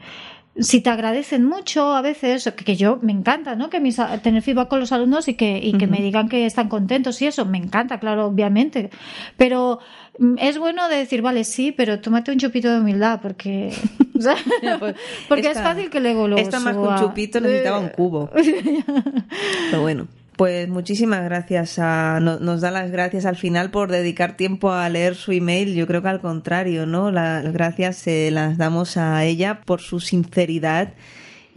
si 0.57 0.79
te 0.81 0.89
agradecen 0.89 1.43
mucho 1.45 1.93
a 1.93 2.01
veces, 2.01 2.51
que, 2.55 2.75
yo 2.75 2.97
me 3.01 3.11
encanta, 3.11 3.55
¿no? 3.55 3.69
Que 3.69 3.79
mis, 3.79 3.99
tener 4.23 4.41
feedback 4.41 4.69
con 4.69 4.79
los 4.79 4.91
alumnos 4.91 5.27
y 5.27 5.33
que, 5.33 5.59
y 5.61 5.73
que 5.73 5.87
me 5.87 6.01
digan 6.01 6.29
que 6.29 6.45
están 6.45 6.69
contentos 6.69 7.21
y 7.21 7.27
eso, 7.27 7.45
me 7.45 7.57
encanta, 7.57 7.99
claro, 7.99 8.27
obviamente. 8.27 8.89
Pero 9.35 9.79
mm, 10.17 10.35
es 10.39 10.57
bueno 10.57 10.87
de 10.87 10.97
decir, 10.97 11.21
vale, 11.21 11.43
sí, 11.43 11.71
pero 11.73 11.99
tómate 11.99 12.31
un 12.31 12.37
chupito 12.37 12.71
de 12.71 12.79
humildad, 12.79 13.19
porque, 13.21 13.73
o 14.17 14.21
sea, 14.21 14.37
pues, 14.79 14.95
porque 15.27 15.47
esta- 15.47 15.59
es 15.59 15.67
fácil 15.67 15.89
que 15.89 15.99
luego 15.99 16.27
lo 16.27 16.37
Esta 16.37 16.59
más 16.61 16.73
que 16.73 16.79
un 16.81 16.95
chupito 16.99 17.41
necesitaba 17.41 17.79
un 17.79 17.89
cubo. 17.89 18.29
Pero 19.71 19.81
bueno. 19.81 20.07
Pues 20.37 20.67
muchísimas 20.67 21.23
gracias 21.23 21.79
a, 21.79 22.19
no- 22.21 22.39
nos 22.39 22.59
da 22.59 22.69
las 22.69 22.91
gracias 22.91 23.25
al 23.25 23.37
final 23.37 23.71
por 23.71 23.89
dedicar 23.89 24.35
tiempo 24.35 24.71
a 24.73 24.89
leer 24.89 25.15
su 25.15 25.31
email. 25.31 25.73
Yo 25.75 25.87
creo 25.87 26.01
que 26.01 26.09
al 26.09 26.19
contrario, 26.19 26.85
¿no? 26.85 27.09
Las 27.09 27.53
gracias 27.53 27.95
se 27.95 28.31
las 28.31 28.57
damos 28.57 28.97
a 28.97 29.23
ella 29.23 29.61
por 29.65 29.79
su 29.79 30.01
sinceridad 30.01 30.93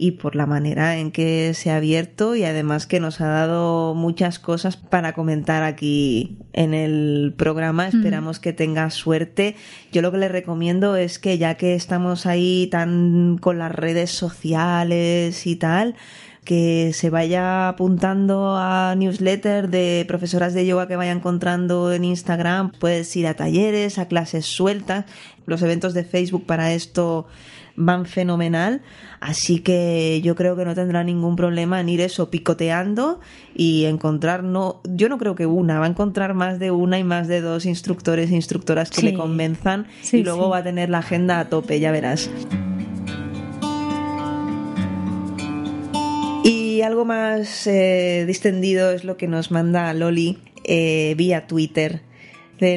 y 0.01 0.11
por 0.11 0.37
la 0.37 0.45
manera 0.45 0.95
en 0.97 1.11
que 1.11 1.53
se 1.53 1.71
ha 1.71 1.75
abierto 1.75 2.33
y 2.37 2.45
además 2.45 2.87
que 2.87 3.01
nos 3.01 3.19
ha 3.19 3.27
dado 3.27 3.95
muchas 3.95 4.39
cosas 4.39 4.77
para 4.77 5.11
comentar 5.11 5.63
aquí 5.63 6.37
en 6.53 6.73
el 6.73 7.33
programa. 7.35 7.85
Esperamos 7.89 8.39
que 8.39 8.53
tenga 8.53 8.89
suerte. 8.91 9.57
Yo 9.91 10.01
lo 10.01 10.13
que 10.13 10.19
le 10.19 10.29
recomiendo 10.29 10.95
es 10.95 11.19
que 11.19 11.37
ya 11.37 11.55
que 11.55 11.75
estamos 11.75 12.25
ahí 12.27 12.69
tan 12.71 13.37
con 13.41 13.59
las 13.59 13.73
redes 13.73 14.09
sociales 14.11 15.45
y 15.45 15.57
tal, 15.57 15.95
que 16.49 16.93
se 16.95 17.11
vaya 17.11 17.69
apuntando 17.69 18.55
a 18.57 18.95
newsletter 18.97 19.69
de 19.69 20.03
profesoras 20.07 20.55
de 20.55 20.65
yoga 20.65 20.87
que 20.87 20.95
vaya 20.95 21.11
encontrando 21.11 21.93
en 21.93 22.03
Instagram. 22.03 22.71
Puedes 22.71 23.15
ir 23.15 23.27
a 23.27 23.35
talleres, 23.35 23.99
a 23.99 24.07
clases 24.07 24.47
sueltas. 24.47 25.05
Los 25.45 25.61
eventos 25.61 25.93
de 25.93 26.03
Facebook 26.03 26.47
para 26.47 26.73
esto 26.73 27.27
van 27.75 28.07
fenomenal. 28.07 28.81
Así 29.19 29.59
que 29.59 30.21
yo 30.23 30.33
creo 30.33 30.55
que 30.55 30.65
no 30.65 30.73
tendrá 30.73 31.03
ningún 31.03 31.35
problema 31.35 31.79
en 31.81 31.87
ir 31.89 32.01
eso 32.01 32.31
picoteando 32.31 33.19
y 33.53 33.85
encontrar, 33.85 34.43
no, 34.43 34.81
yo 34.85 35.07
no 35.07 35.19
creo 35.19 35.35
que 35.35 35.45
una, 35.45 35.77
va 35.77 35.85
a 35.85 35.89
encontrar 35.89 36.33
más 36.33 36.57
de 36.57 36.71
una 36.71 36.97
y 36.97 37.03
más 37.03 37.27
de 37.27 37.41
dos 37.41 37.67
instructores 37.67 38.31
e 38.31 38.35
instructoras 38.35 38.89
que 38.89 39.01
Sí. 39.01 39.11
le 39.11 39.13
convenzan 39.13 39.85
Sí, 40.01 40.17
y 40.17 40.23
luego 40.23 40.45
sí. 40.45 40.49
va 40.49 40.57
a 40.57 40.63
tener 40.63 40.89
la 40.89 40.97
agenda 40.97 41.39
a 41.39 41.47
tope, 41.47 41.79
ya 41.79 41.91
verás. 41.91 42.27
Y 46.79 46.81
algo 46.81 47.03
más 47.03 47.67
eh, 47.67 48.23
distendido 48.25 48.91
es 48.91 49.03
lo 49.03 49.17
que 49.17 49.27
nos 49.27 49.51
manda 49.51 49.93
Loli 49.93 50.37
eh, 50.63 51.13
vía 51.17 51.45
Twitter. 51.45 52.03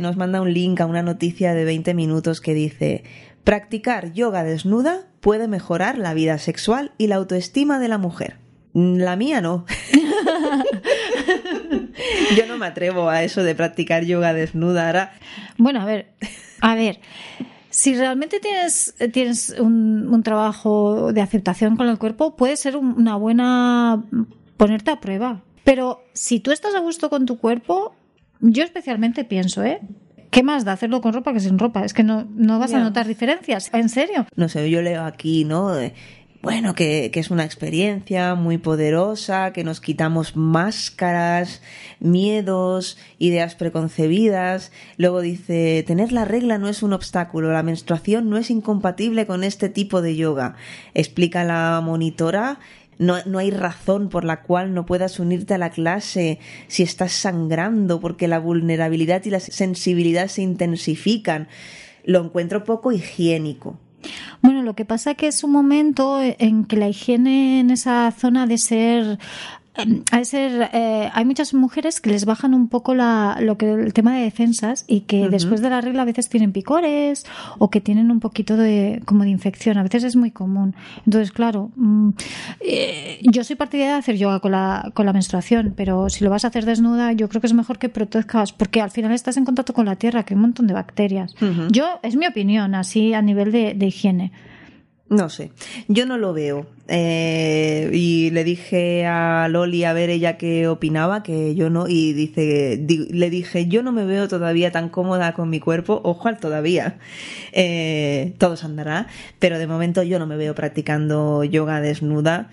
Nos 0.00 0.16
manda 0.16 0.40
un 0.40 0.52
link 0.52 0.80
a 0.80 0.86
una 0.86 1.04
noticia 1.04 1.54
de 1.54 1.64
20 1.64 1.94
minutos 1.94 2.40
que 2.40 2.52
dice, 2.52 3.04
practicar 3.44 4.12
yoga 4.12 4.42
desnuda 4.42 5.06
puede 5.20 5.46
mejorar 5.46 5.98
la 5.98 6.14
vida 6.14 6.38
sexual 6.38 6.90
y 6.98 7.06
la 7.06 7.14
autoestima 7.14 7.78
de 7.78 7.86
la 7.86 7.98
mujer. 7.98 8.38
Mm, 8.72 8.96
La 8.96 9.14
mía 9.14 9.40
no. 9.40 9.66
Yo 12.36 12.46
no 12.48 12.58
me 12.58 12.66
atrevo 12.66 13.08
a 13.08 13.22
eso 13.22 13.44
de 13.44 13.54
practicar 13.54 14.04
yoga 14.04 14.34
desnuda. 14.34 15.12
Bueno, 15.58 15.80
a 15.80 15.84
ver, 15.84 16.08
a 16.60 16.74
ver. 16.74 16.98
Si 17.72 17.94
realmente 17.96 18.38
tienes, 18.38 18.94
tienes 19.12 19.56
un, 19.58 20.06
un 20.08 20.22
trabajo 20.22 21.12
de 21.12 21.20
aceptación 21.22 21.76
con 21.76 21.88
el 21.88 21.98
cuerpo, 21.98 22.36
puede 22.36 22.56
ser 22.56 22.76
un- 22.76 22.94
una 22.96 23.16
buena 23.16 24.04
ponerte 24.58 24.90
a 24.90 25.00
prueba. 25.00 25.42
Pero 25.64 26.02
si 26.12 26.38
tú 26.40 26.50
estás 26.52 26.74
a 26.74 26.80
gusto 26.80 27.08
con 27.08 27.24
tu 27.26 27.38
cuerpo, 27.38 27.94
yo 28.40 28.62
especialmente 28.62 29.24
pienso, 29.24 29.62
¿eh? 29.64 29.80
¿Qué 30.30 30.42
más 30.42 30.64
da 30.64 30.72
hacerlo 30.72 31.00
con 31.00 31.12
ropa 31.12 31.32
que 31.32 31.40
sin 31.40 31.58
ropa? 31.58 31.84
Es 31.84 31.92
que 31.94 32.02
no, 32.02 32.26
no 32.34 32.58
vas 32.58 32.72
a 32.72 32.80
notar 32.80 33.06
diferencias. 33.06 33.70
¿En 33.74 33.88
serio? 33.88 34.26
no 34.36 34.48
sé, 34.48 34.70
yo 34.70 34.80
leo 34.82 35.04
aquí, 35.04 35.44
¿no? 35.44 35.74
Bueno, 36.42 36.74
que, 36.74 37.12
que 37.12 37.20
es 37.20 37.30
una 37.30 37.44
experiencia 37.44 38.34
muy 38.34 38.58
poderosa, 38.58 39.52
que 39.52 39.62
nos 39.62 39.80
quitamos 39.80 40.34
máscaras, 40.34 41.62
miedos, 42.00 42.98
ideas 43.20 43.54
preconcebidas. 43.54 44.72
Luego 44.96 45.20
dice, 45.20 45.84
tener 45.86 46.10
la 46.10 46.24
regla 46.24 46.58
no 46.58 46.68
es 46.68 46.82
un 46.82 46.94
obstáculo, 46.94 47.52
la 47.52 47.62
menstruación 47.62 48.28
no 48.28 48.38
es 48.38 48.50
incompatible 48.50 49.24
con 49.24 49.44
este 49.44 49.68
tipo 49.68 50.02
de 50.02 50.16
yoga. 50.16 50.56
Explica 50.94 51.44
la 51.44 51.80
monitora. 51.80 52.58
No, 52.98 53.18
no 53.24 53.38
hay 53.38 53.52
razón 53.52 54.08
por 54.08 54.24
la 54.24 54.42
cual 54.42 54.74
no 54.74 54.84
puedas 54.84 55.20
unirte 55.20 55.54
a 55.54 55.58
la 55.58 55.70
clase 55.70 56.40
si 56.66 56.82
estás 56.82 57.12
sangrando, 57.12 58.00
porque 58.00 58.26
la 58.26 58.40
vulnerabilidad 58.40 59.24
y 59.24 59.30
la 59.30 59.38
sensibilidad 59.38 60.26
se 60.26 60.42
intensifican. 60.42 61.46
Lo 62.02 62.24
encuentro 62.24 62.64
poco 62.64 62.90
higiénico. 62.90 63.78
Bueno, 64.40 64.62
lo 64.62 64.74
que 64.74 64.84
pasa 64.84 65.14
que 65.14 65.28
es 65.28 65.44
un 65.44 65.52
momento 65.52 66.20
en 66.20 66.64
que 66.64 66.76
la 66.76 66.88
higiene 66.88 67.60
en 67.60 67.70
esa 67.70 68.10
zona 68.12 68.44
ha 68.44 68.46
de 68.46 68.58
ser 68.58 69.18
de 69.74 70.24
ser 70.26 70.68
eh, 70.74 71.08
hay 71.12 71.24
muchas 71.24 71.54
mujeres 71.54 72.00
que 72.00 72.10
les 72.10 72.26
bajan 72.26 72.52
un 72.52 72.68
poco 72.68 72.94
la, 72.94 73.38
lo 73.40 73.56
que 73.56 73.72
el 73.72 73.94
tema 73.94 74.14
de 74.14 74.24
defensas 74.24 74.84
y 74.86 75.00
que 75.00 75.30
después 75.30 75.62
de 75.62 75.70
la 75.70 75.80
regla 75.80 76.02
a 76.02 76.04
veces 76.04 76.28
tienen 76.28 76.52
picores 76.52 77.24
o 77.58 77.70
que 77.70 77.80
tienen 77.80 78.10
un 78.10 78.20
poquito 78.20 78.56
de 78.58 79.00
como 79.06 79.24
de 79.24 79.30
infección. 79.30 79.78
A 79.78 79.82
veces 79.82 80.04
es 80.04 80.14
muy 80.14 80.30
común. 80.30 80.74
Entonces 81.06 81.32
claro 81.32 81.70
mm, 81.76 82.10
eh, 82.60 83.20
yo 83.22 83.44
soy 83.44 83.56
partidaria 83.56 83.94
de 83.94 83.98
hacer 83.98 84.16
yoga 84.16 84.40
con 84.40 84.52
la 84.52 84.90
con 84.94 85.06
la 85.06 85.12
menstruación 85.14 85.72
pero 85.74 86.10
si 86.10 86.22
lo 86.22 86.30
vas 86.30 86.44
a 86.44 86.48
hacer 86.48 86.66
desnuda 86.66 87.12
yo 87.12 87.28
creo 87.30 87.40
que 87.40 87.46
es 87.46 87.54
mejor 87.54 87.78
que 87.78 87.88
protejas 87.88 88.52
porque 88.52 88.82
al 88.82 88.90
final 88.90 89.12
estás 89.12 89.38
en 89.38 89.46
contacto 89.46 89.72
con 89.72 89.86
la 89.86 89.96
tierra 89.96 90.22
que 90.24 90.34
hay 90.34 90.36
un 90.36 90.42
montón 90.42 90.66
de 90.66 90.74
bacterias. 90.74 91.34
Yo 91.70 91.98
es 92.02 92.16
mi 92.16 92.26
opinión 92.26 92.74
así 92.74 93.14
a 93.14 93.22
nivel 93.22 93.52
de, 93.52 93.74
de 93.74 93.86
higiene 93.86 94.32
No 95.12 95.28
sé, 95.28 95.52
yo 95.88 96.06
no 96.06 96.16
lo 96.16 96.32
veo. 96.32 96.66
Eh, 96.88 97.90
y 97.92 98.30
le 98.30 98.44
dije 98.44 99.04
a 99.06 99.46
Loli 99.48 99.84
a 99.84 99.92
ver 99.92 100.08
ella 100.10 100.36
qué 100.38 100.66
opinaba, 100.68 101.22
que 101.22 101.54
yo 101.54 101.68
no, 101.70 101.86
y 101.88 102.12
dice, 102.12 102.78
di- 102.80 103.08
le 103.10 103.28
dije, 103.30 103.66
yo 103.66 103.82
no 103.82 103.92
me 103.92 104.04
veo 104.04 104.26
todavía 104.28 104.72
tan 104.72 104.88
cómoda 104.88 105.32
con 105.34 105.50
mi 105.50 105.60
cuerpo, 105.60 106.00
ojo 106.04 106.28
al 106.28 106.38
todavía, 106.38 106.98
eh, 107.52 108.34
todo 108.38 108.56
se 108.56 108.66
andará, 108.66 109.06
pero 109.38 109.58
de 109.58 109.66
momento 109.66 110.02
yo 110.02 110.18
no 110.18 110.26
me 110.26 110.36
veo 110.36 110.54
practicando 110.54 111.44
yoga 111.44 111.80
desnuda. 111.80 112.50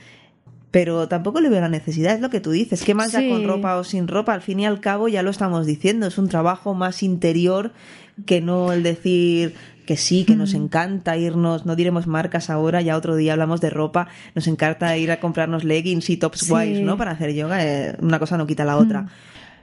pero 0.72 1.08
tampoco 1.08 1.42
le 1.42 1.50
veo 1.50 1.62
la 1.62 1.70
necesidad, 1.70 2.14
es 2.14 2.22
lo 2.22 2.30
que 2.30 2.42
tú 2.42 2.52
dices, 2.52 2.84
¿qué 2.84 2.94
más 2.94 3.12
da 3.12 3.22
con 3.28 3.44
ropa 3.44 3.78
o 3.78 3.84
sin 3.84 4.08
ropa? 4.08 4.34
Al 4.34 4.42
fin 4.44 4.60
y 4.60 4.68
al 4.68 4.80
cabo 4.80 5.08
ya 5.08 5.24
lo 5.24 5.32
estamos 5.32 5.66
diciendo, 5.66 6.06
es 6.06 6.20
un 6.20 6.30
trabajo 6.30 6.76
más 6.76 7.02
interior 7.02 7.72
que 8.26 8.42
no 8.42 8.72
el 8.72 8.84
decir 8.84 9.56
que 9.86 9.98
sí, 9.98 10.24
que 10.24 10.36
nos 10.36 10.54
mm. 10.54 10.58
encanta 10.58 11.18
irnos, 11.18 11.66
no 11.66 11.76
diremos 11.76 12.06
marcas 12.06 12.52
ahora, 12.52 12.80
ya 12.82 12.96
otro 12.96 13.16
día 13.16 13.34
hablamos 13.34 13.60
de 13.60 13.72
ropa, 13.72 14.08
nos 14.36 14.46
encanta 14.48 14.96
ir 14.98 15.12
a 15.12 15.20
comprarnos 15.20 15.64
leggings 15.64 16.12
y 16.12 16.18
tops 16.18 16.48
guays, 16.48 16.80
¿no? 16.82 16.96
Para 16.96 17.10
hacer 17.10 17.34
yoga, 17.34 17.66
eh, 17.66 17.98
una 18.00 18.20
cosa 18.20 18.38
no 18.38 18.46
quita 18.46 18.66
la 18.66 18.78
otra. 18.78 19.02
Mm. 19.02 19.10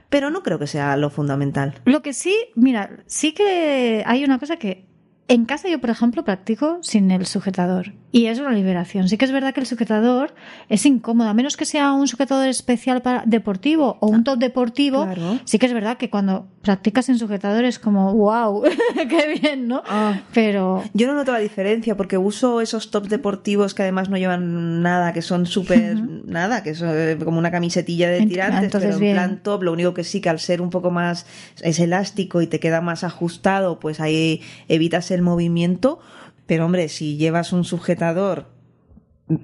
Pero 0.09 0.29
no 0.29 0.43
creo 0.43 0.59
que 0.59 0.67
sea 0.67 0.97
lo 0.97 1.09
fundamental. 1.09 1.75
Lo 1.85 2.01
que 2.01 2.11
sí, 2.11 2.35
mira, 2.55 2.97
sí 3.05 3.31
que 3.31 4.03
hay 4.05 4.25
una 4.25 4.37
cosa 4.37 4.57
que 4.57 4.85
en 5.27 5.45
casa 5.45 5.67
yo, 5.69 5.79
por 5.79 5.89
ejemplo, 5.89 6.23
practico 6.23 6.79
sin 6.81 7.11
el 7.11 7.25
sujetador 7.25 7.93
y 8.11 8.27
es 8.27 8.39
una 8.39 8.51
liberación. 8.51 9.09
Sí 9.09 9.17
que 9.17 9.25
es 9.25 9.31
verdad 9.31 9.53
que 9.53 9.59
el 9.59 9.65
sujetador 9.67 10.33
es 10.69 10.85
incómodo, 10.85 11.29
a 11.29 11.33
menos 11.33 11.57
que 11.57 11.65
sea 11.65 11.91
un 11.91 12.07
sujetador 12.07 12.47
especial 12.47 13.01
para 13.01 13.23
deportivo 13.25 13.97
o 13.99 14.07
un 14.07 14.23
top 14.23 14.39
deportivo. 14.39 15.07
Sí 15.43 15.59
que 15.59 15.65
es 15.65 15.73
verdad 15.73 15.97
que 15.97 16.09
cuando 16.09 16.47
practicas 16.61 17.09
en 17.09 17.19
sujetador 17.19 17.65
es 17.65 17.79
como, 17.79 18.13
wow, 18.13 18.63
qué 19.09 19.39
bien, 19.39 19.67
¿no? 19.67 19.83
Ah. 19.87 20.21
Pero 20.33 20.83
yo 20.93 21.07
no 21.07 21.13
noto 21.13 21.31
la 21.31 21.39
diferencia 21.39 21.95
porque 21.95 22.17
uso 22.17 22.61
esos 22.61 22.91
tops 22.91 23.09
deportivos 23.09 23.73
que 23.73 23.83
además 23.83 24.09
no 24.09 24.17
llevan 24.17 24.81
nada, 24.81 25.13
que 25.13 25.21
son 25.21 25.45
súper 25.45 26.01
nada, 26.25 26.63
que 26.63 26.75
son 26.75 26.89
eh, 26.91 27.17
como 27.23 27.37
una 27.37 27.51
camisetilla 27.51 28.09
de 28.09 28.25
tirantes, 28.25 28.71
pero 28.71 28.93
en 28.93 29.13
plan 29.13 29.43
top. 29.43 29.63
Lo 29.63 29.73
único 29.73 29.93
que 29.93 30.03
sí 30.03 30.21
que 30.21 30.29
al 30.29 30.39
ser 30.39 30.61
un 30.61 30.69
poco 30.69 30.91
más 30.91 31.25
es 31.61 31.79
elástico 31.79 32.41
y 32.41 32.47
te 32.47 32.59
queda 32.59 32.81
más 32.81 33.03
ajustado, 33.03 33.79
pues 33.79 33.99
ahí 33.99 34.41
evitas 34.69 35.11
el 35.11 35.16
movimiento, 35.21 35.99
pero 36.45 36.65
hombre, 36.65 36.89
si 36.89 37.17
llevas 37.17 37.53
un 37.53 37.63
sujetador, 37.63 38.47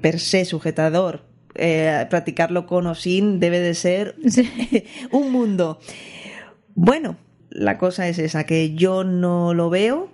per 0.02 0.20
se 0.20 0.46
sujetador, 0.46 1.26
eh, 1.56 2.08
practicarlo 2.10 2.66
con 2.66 2.88
o 2.88 2.96
sin 2.96 3.40
debe 3.40 3.60
de 3.60 3.74
ser 3.74 4.16
un 5.12 5.32
mundo. 5.32 5.80
Bueno, 6.76 7.18
la 7.50 7.78
cosa 7.78 8.08
es 8.08 8.18
esa, 8.20 8.46
que 8.46 8.74
yo 8.74 9.04
no 9.04 9.54
lo 9.54 9.70
veo, 9.70 10.10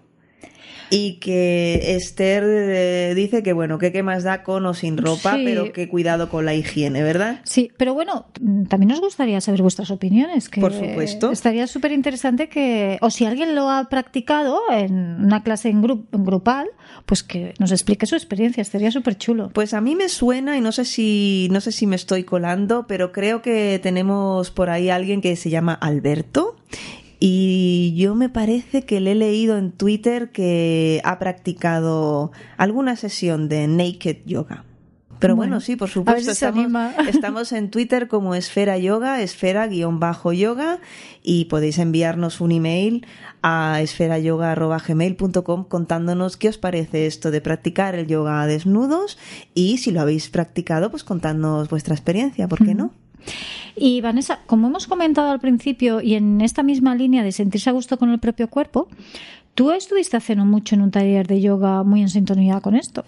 y 0.89 1.13
que 1.13 1.95
Esther 1.95 2.43
eh, 2.45 3.13
dice 3.15 3.43
que 3.43 3.53
bueno, 3.53 3.77
que 3.77 3.91
qué 3.91 4.03
más 4.03 4.23
da 4.23 4.43
con 4.43 4.65
o 4.65 4.73
sin 4.73 4.97
ropa, 4.97 5.37
pero 5.43 5.71
que 5.71 5.87
cuidado 5.87 6.29
con 6.29 6.45
la 6.45 6.53
higiene, 6.53 7.03
¿verdad? 7.03 7.41
Sí, 7.43 7.71
pero 7.77 7.93
bueno, 7.93 8.27
también 8.67 8.89
nos 8.89 8.99
gustaría 8.99 9.39
saber 9.41 9.61
vuestras 9.61 9.91
opiniones. 9.91 10.49
Que 10.49 10.61
Por 10.61 10.73
supuesto. 10.73 11.31
Estaría 11.31 11.67
súper 11.67 11.91
interesante 11.91 12.49
que, 12.49 12.97
o 13.01 13.09
si 13.09 13.25
alguien 13.25 13.55
lo 13.55 13.69
ha 13.69 13.89
practicado 13.89 14.59
en 14.71 15.23
una 15.23 15.43
clase 15.43 15.69
en, 15.69 15.81
grupal, 15.81 16.67
pues 17.05 17.23
que 17.23 17.53
nos 17.59 17.71
explique 17.71 18.05
su 18.05 18.15
experiencia, 18.15 18.61
estaría 18.61 18.91
súper 18.91 19.17
chulo. 19.17 19.49
Pues 19.53 19.73
a 19.73 19.81
mí 19.81 19.95
me 19.95 20.09
suena 20.09 20.57
y 20.57 20.61
no 20.61 20.71
sé 20.71 20.85
si 20.85 21.47
no 21.51 21.61
sé 21.61 21.71
si 21.71 21.87
me 21.87 21.95
estoy 21.95 22.23
colando, 22.23 22.87
pero 22.87 23.11
creo 23.11 23.41
que 23.41 23.79
tenemos 23.81 24.51
por 24.51 24.69
ahí 24.69 24.89
alguien 24.89 25.21
que 25.21 25.35
se 25.35 25.49
llama 25.49 25.73
Alberto 25.73 26.55
y 27.19 27.93
yo 27.97 28.15
me 28.15 28.29
parece 28.29 28.83
que 28.83 28.99
le 29.01 29.11
he 29.11 29.15
leído 29.15 29.57
en 29.57 29.71
Twitter 29.71 30.31
que 30.31 31.01
ha 31.03 31.19
practicado 31.19 32.31
alguna 32.57 32.95
sesión 32.95 33.49
de 33.49 33.67
naked 33.67 34.17
yoga. 34.25 34.63
Pero 35.19 35.35
bueno, 35.35 35.59
sí, 35.59 35.75
por 35.75 35.89
supuesto. 35.89 36.31
Estamos, 37.09 37.51
en 37.51 37.69
Twitter 37.69 38.07
como 38.07 38.35
Esfera 38.35 38.77
Yoga, 38.77 39.21
esfera-yoga, 39.21 40.79
y 41.21 41.45
podéis 41.45 41.77
enviarnos 41.77 42.39
un 42.39 42.53
email 42.53 43.05
a 43.41 43.81
esferayoga.gmail.com 43.81 45.65
contándonos 45.65 46.37
qué 46.37 46.47
os 46.47 46.57
parece 46.57 47.05
esto 47.05 47.31
de 47.31 47.41
practicar 47.41 47.95
el 47.95 48.07
yoga 48.07 48.41
a 48.41 48.47
desnudos 48.47 49.17
y 49.53 49.77
si 49.79 49.91
lo 49.91 50.01
habéis 50.01 50.29
practicado, 50.29 50.89
pues 50.89 51.03
contándonos 51.03 51.69
vuestra 51.69 51.95
experiencia, 51.95 52.47
¿por 52.47 52.63
qué 52.63 52.75
no? 52.75 52.93
Y 53.75 54.01
Vanessa, 54.01 54.39
como 54.45 54.67
hemos 54.67 54.87
comentado 54.87 55.31
al 55.31 55.39
principio 55.39 56.01
y 56.01 56.15
en 56.15 56.41
esta 56.41 56.63
misma 56.63 56.95
línea 56.95 57.23
de 57.23 57.31
sentirse 57.31 57.69
a 57.69 57.73
gusto 57.73 57.97
con 57.97 58.09
el 58.11 58.19
propio 58.19 58.49
cuerpo, 58.49 58.87
tú 59.55 59.71
estuviste 59.71 60.17
hace 60.17 60.35
no 60.35 60.45
mucho 60.45 60.75
en 60.75 60.81
un 60.81 60.91
taller 60.91 61.27
de 61.27 61.41
yoga 61.41 61.83
muy 61.83 62.01
en 62.01 62.09
sintonía 62.09 62.61
con 62.61 62.75
esto. 62.75 63.05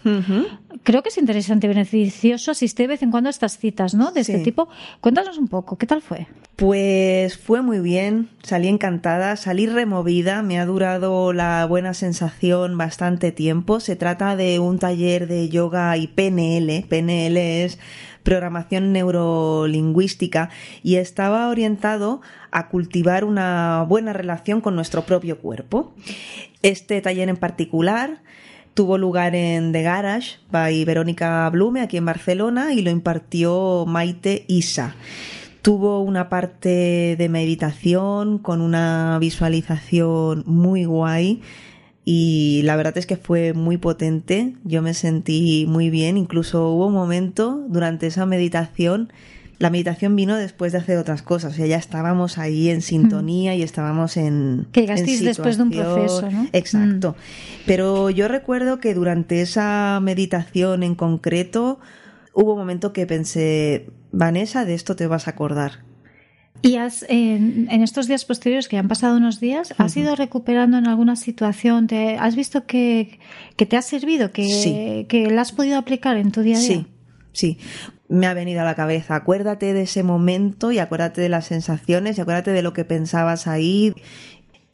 Creo 0.84 1.04
que 1.04 1.10
es 1.10 1.17
interesante 1.17 1.67
y 1.67 1.69
beneficioso 1.69 2.52
asistir 2.52 2.86
de 2.86 2.93
vez 2.93 3.04
en 3.04 3.12
cuando 3.12 3.28
a 3.28 3.32
estas 3.32 3.58
citas, 3.58 3.93
¿no? 3.93 4.12
De 4.12 4.21
este 4.21 4.39
tipo. 4.39 4.67
Cuéntanos 5.00 5.38
un 5.38 5.47
poco, 5.47 5.78
¿qué 5.78 5.86
tal 5.86 6.02
fue? 6.02 6.28
Pues 6.56 7.38
fue 7.38 7.62
muy 7.62 7.80
bien, 7.80 8.30
salí 8.43 8.67
encantada, 8.67 9.36
salí 9.36 9.67
removida, 9.67 10.41
me 10.41 10.60
ha 10.60 10.65
durado 10.65 11.34
la 11.34 11.65
buena 11.65 11.93
sensación 11.93 12.78
bastante 12.78 13.32
tiempo. 13.32 13.80
Se 13.80 13.95
trata 13.95 14.36
de 14.36 14.60
un 14.60 14.78
taller 14.80 15.28
de 15.28 15.50
yoga 15.50 15.95
y 15.97 16.08
PNL. 16.08 16.86
PNL 16.88 17.38
es 17.38 17.80
programación 18.23 18.93
neurolingüística 18.93 20.49
y 20.84 20.95
estaba 20.95 21.49
orientado 21.49 22.21
a 22.51 22.69
cultivar 22.69 23.23
una 23.23 23.86
buena 23.88 24.13
relación 24.13 24.62
con 24.62 24.75
nuestro 24.75 25.03
propio 25.03 25.39
cuerpo. 25.39 25.93
Este 26.62 27.01
taller 27.01 27.29
en 27.29 27.38
particular 27.38 28.21
tuvo 28.73 28.97
lugar 28.97 29.36
en 29.36 29.71
The 29.71 29.81
Garage 29.81 30.38
by 30.51 30.86
Verónica 30.86 31.49
Blume 31.49 31.81
aquí 31.81 31.97
en 31.97 32.05
Barcelona 32.05 32.73
y 32.73 32.81
lo 32.81 32.89
impartió 32.89 33.86
Maite 33.88 34.45
Isa. 34.47 34.95
Tuvo 35.62 36.01
una 36.01 36.29
parte 36.29 37.15
de 37.17 37.29
meditación 37.29 38.39
con 38.39 38.62
una 38.62 39.17
visualización 39.19 40.43
muy 40.47 40.86
guay 40.86 41.41
y 42.03 42.61
la 42.63 42.75
verdad 42.75 42.97
es 42.97 43.05
que 43.05 43.15
fue 43.15 43.53
muy 43.53 43.77
potente, 43.77 44.55
yo 44.63 44.81
me 44.81 44.93
sentí 44.93 45.65
muy 45.67 45.89
bien, 45.89 46.17
incluso 46.17 46.69
hubo 46.69 46.87
un 46.87 46.93
momento 46.93 47.63
durante 47.69 48.07
esa 48.07 48.25
meditación, 48.25 49.13
la 49.59 49.69
meditación 49.69 50.15
vino 50.15 50.35
después 50.35 50.71
de 50.71 50.79
hacer 50.79 50.97
otras 50.97 51.21
cosas, 51.21 51.53
o 51.53 51.55
sea, 51.55 51.67
ya 51.67 51.77
estábamos 51.77 52.39
ahí 52.39 52.69
en 52.69 52.81
sintonía 52.81 53.53
y 53.53 53.61
estábamos 53.61 54.17
en... 54.17 54.65
Que 54.71 54.81
llegasteis 54.81 55.23
después 55.23 55.57
de 55.57 55.63
un 55.63 55.69
proceso, 55.69 56.31
¿no? 56.31 56.47
Exacto. 56.51 57.11
Mm. 57.11 57.63
Pero 57.67 58.09
yo 58.09 58.27
recuerdo 58.27 58.79
que 58.79 58.95
durante 58.95 59.41
esa 59.43 59.99
meditación 60.01 60.81
en 60.81 60.95
concreto 60.95 61.79
hubo 62.33 62.53
un 62.53 62.59
momento 62.59 62.91
que 62.91 63.05
pensé, 63.05 63.91
Vanessa, 64.11 64.65
de 64.65 64.73
esto 64.73 64.95
te 64.95 65.05
vas 65.05 65.27
a 65.27 65.31
acordar 65.31 65.90
y 66.62 66.76
has, 66.76 67.06
en, 67.10 67.69
estos 67.69 68.08
días 68.08 68.26
posteriores, 68.26 68.67
que 68.67 68.78
han 68.78 68.88
pasado 68.88 69.17
unos 69.17 69.39
días, 69.39 69.74
¿has 69.78 69.97
ido 69.97 70.15
recuperando 70.15 70.78
en 70.78 70.88
alguna 70.88 71.15
situación? 71.15 71.88
Te, 71.88 72.17
¿Has 72.17 72.36
visto 72.36 72.65
que, 72.65 73.19
te 73.56 73.78
ha 73.78 73.82
servido, 73.82 74.32
que, 74.32 75.06
que 75.10 75.32
la 75.32 75.41
has 75.41 75.52
podido 75.52 75.78
aplicar 75.78 76.17
en 76.17 76.32
tu 76.32 76.41
día 76.41 76.58
a 76.58 76.60
día? 76.60 76.67
Sí, 76.67 76.86
sí. 77.34 77.58
Me 78.10 78.28
ha 78.28 78.34
venido 78.34 78.62
a 78.62 78.63
la 78.63 78.76
cabeza. 78.76 79.15
Acuérdate 79.15 79.74
de 79.74 79.84
ese 79.84 80.04
momento 80.04 80.71
y 80.71 80.80
acuérdate 80.80 81.21
de 81.21 81.30
las 81.30 81.45
sensaciones 81.45 82.17
y 82.17 82.21
acuérdate 82.21 82.52
de 82.52 82.62
lo 82.62 82.74
que 82.74 82.86
pensabas 82.86 83.47
ahí. 83.47 83.93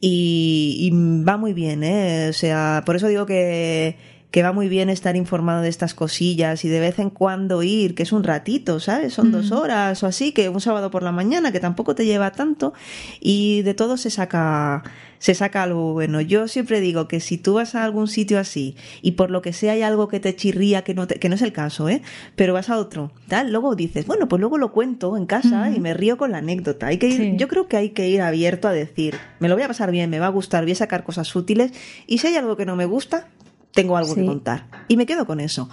Y, 0.00 0.76
y 0.78 0.90
va 1.24 1.36
muy 1.36 1.54
bien, 1.54 1.84
¿eh? 1.84 2.28
O 2.28 2.32
sea, 2.32 2.82
por 2.84 2.96
eso 2.96 3.08
digo 3.08 3.26
que 3.26 3.96
que 4.30 4.42
va 4.42 4.52
muy 4.52 4.68
bien 4.68 4.90
estar 4.90 5.16
informado 5.16 5.62
de 5.62 5.70
estas 5.70 5.94
cosillas 5.94 6.64
y 6.64 6.68
de 6.68 6.80
vez 6.80 6.98
en 6.98 7.08
cuando 7.08 7.62
ir, 7.62 7.94
que 7.94 8.02
es 8.02 8.12
un 8.12 8.24
ratito, 8.24 8.78
¿sabes? 8.78 9.14
Son 9.14 9.32
dos 9.32 9.52
horas 9.52 10.02
o 10.02 10.06
así, 10.06 10.32
que 10.32 10.50
un 10.50 10.60
sábado 10.60 10.90
por 10.90 11.02
la 11.02 11.12
mañana, 11.12 11.50
que 11.50 11.60
tampoco 11.60 11.94
te 11.94 12.04
lleva 12.04 12.32
tanto, 12.32 12.74
y 13.20 13.62
de 13.62 13.72
todo 13.72 13.96
se 13.96 14.10
saca, 14.10 14.82
se 15.18 15.34
saca 15.34 15.62
algo 15.62 15.94
bueno. 15.94 16.20
Yo 16.20 16.46
siempre 16.46 16.82
digo 16.82 17.08
que 17.08 17.20
si 17.20 17.38
tú 17.38 17.54
vas 17.54 17.74
a 17.74 17.84
algún 17.84 18.06
sitio 18.06 18.38
así 18.38 18.76
y 19.00 19.12
por 19.12 19.30
lo 19.30 19.40
que 19.40 19.54
sea 19.54 19.72
hay 19.72 19.80
algo 19.80 20.08
que 20.08 20.20
te 20.20 20.36
chirría, 20.36 20.82
que 20.82 20.92
no, 20.92 21.06
que 21.06 21.28
no 21.30 21.34
es 21.34 21.42
el 21.42 21.54
caso, 21.54 21.88
¿eh? 21.88 22.02
Pero 22.36 22.52
vas 22.52 22.68
a 22.68 22.76
otro, 22.76 23.12
tal, 23.28 23.50
luego 23.50 23.76
dices, 23.76 24.06
bueno, 24.06 24.28
pues 24.28 24.40
luego 24.40 24.58
lo 24.58 24.72
cuento 24.72 25.16
en 25.16 25.24
casa 25.24 25.70
y 25.70 25.80
me 25.80 25.94
río 25.94 26.18
con 26.18 26.32
la 26.32 26.38
anécdota. 26.38 26.88
Hay 26.88 26.98
que 26.98 27.08
ir, 27.08 27.36
Yo 27.36 27.48
creo 27.48 27.66
que 27.66 27.78
hay 27.78 27.90
que 27.90 28.08
ir 28.10 28.20
abierto 28.20 28.68
a 28.68 28.72
decir, 28.72 29.16
me 29.38 29.48
lo 29.48 29.54
voy 29.54 29.62
a 29.62 29.68
pasar 29.68 29.90
bien, 29.90 30.10
me 30.10 30.18
va 30.18 30.26
a 30.26 30.30
gustar, 30.30 30.64
voy 30.64 30.72
a 30.72 30.76
sacar 30.76 31.02
cosas 31.02 31.34
útiles 31.34 31.72
y 32.06 32.18
si 32.18 32.26
hay 32.26 32.36
algo 32.36 32.58
que 32.58 32.66
no 32.66 32.76
me 32.76 32.84
gusta, 32.84 33.28
tengo 33.72 33.96
algo 33.96 34.14
que 34.14 34.24
contar. 34.24 34.66
Y 34.88 34.96
me 34.96 35.06
quedo 35.06 35.26
con 35.26 35.40
eso. 35.40 35.68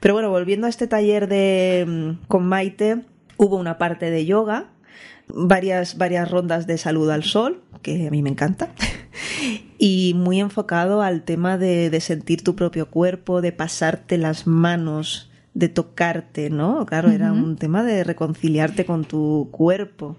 Pero 0.00 0.14
bueno, 0.14 0.30
volviendo 0.30 0.66
a 0.66 0.70
este 0.70 0.86
taller 0.86 1.28
de 1.28 1.84
mm, 1.86 2.26
con 2.26 2.46
Maite, 2.46 3.04
hubo 3.36 3.56
una 3.56 3.78
parte 3.78 4.10
de 4.10 4.26
yoga, 4.26 4.70
varias, 5.28 5.98
varias 5.98 6.30
rondas 6.30 6.66
de 6.66 6.78
salud 6.78 7.10
al 7.10 7.24
sol, 7.24 7.62
que 7.82 8.06
a 8.06 8.10
mí 8.10 8.22
me 8.22 8.30
encanta, 8.30 8.70
y 9.78 10.14
muy 10.14 10.40
enfocado 10.40 11.02
al 11.02 11.22
tema 11.22 11.58
de, 11.58 11.90
de 11.90 12.00
sentir 12.00 12.42
tu 12.42 12.54
propio 12.54 12.90
cuerpo, 12.90 13.40
de 13.40 13.52
pasarte 13.52 14.18
las 14.18 14.46
manos, 14.46 15.30
de 15.54 15.68
tocarte, 15.68 16.50
¿no? 16.50 16.86
Claro, 16.86 17.10
era 17.10 17.32
un 17.32 17.56
tema 17.56 17.82
de 17.82 18.04
reconciliarte 18.04 18.84
con 18.84 19.04
tu 19.04 19.48
cuerpo. 19.50 20.16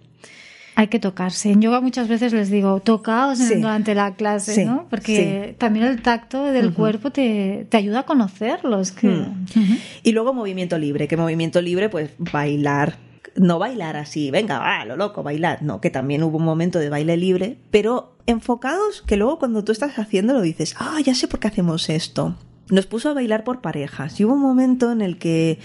Hay 0.79 0.87
que 0.87 0.99
tocarse. 1.01 1.51
En 1.51 1.61
yoga 1.61 1.81
muchas 1.81 2.07
veces 2.07 2.31
les 2.31 2.49
digo, 2.49 2.79
tocaos 2.79 3.37
durante 3.49 3.93
la 3.93 4.15
clase, 4.15 4.63
¿no? 4.63 4.87
Porque 4.89 5.53
también 5.57 5.85
el 5.85 6.01
tacto 6.01 6.45
del 6.45 6.73
cuerpo 6.73 7.11
te, 7.11 7.67
ayuda 7.73 7.99
a 7.99 8.03
conocerlos. 8.03 8.93
Que... 8.93 9.09
Hmm. 9.09 9.77
Y 10.03 10.13
luego 10.13 10.33
movimiento 10.33 10.77
libre, 10.77 11.09
que 11.09 11.17
movimiento 11.17 11.61
libre, 11.61 11.89
pues 11.89 12.11
bailar. 12.17 12.95
No 13.35 13.59
bailar 13.59 13.97
así, 13.97 14.31
venga, 14.31 14.57
va, 14.57 14.85
lo 14.85 14.95
loco, 14.95 15.21
bailar. 15.21 15.63
No, 15.63 15.81
que 15.81 15.89
también 15.89 16.23
hubo 16.23 16.37
un 16.37 16.45
momento 16.45 16.79
de 16.79 16.87
baile 16.87 17.17
libre, 17.17 17.57
pero 17.71 18.15
enfocados 18.25 19.01
que 19.01 19.17
luego 19.17 19.37
cuando 19.37 19.65
tú 19.65 19.73
estás 19.73 19.99
haciendo 19.99 20.33
lo 20.33 20.41
dices, 20.41 20.75
ah, 20.79 21.01
ya 21.03 21.13
sé 21.13 21.27
por 21.27 21.41
qué 21.41 21.49
hacemos 21.49 21.89
esto. 21.89 22.37
Nos 22.69 22.85
puso 22.85 23.09
a 23.09 23.13
bailar 23.13 23.43
por 23.43 23.59
parejas 23.59 24.17
y 24.17 24.23
hubo 24.23 24.35
un 24.35 24.41
momento 24.41 24.93
en 24.93 25.01
el 25.01 25.17
que 25.17 25.59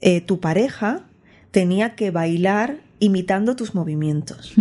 eh, 0.00 0.22
tu 0.22 0.40
pareja 0.40 1.02
tenía 1.50 1.94
que 1.96 2.10
bailar 2.10 2.85
imitando 2.98 3.56
tus 3.56 3.74
movimientos. 3.74 4.54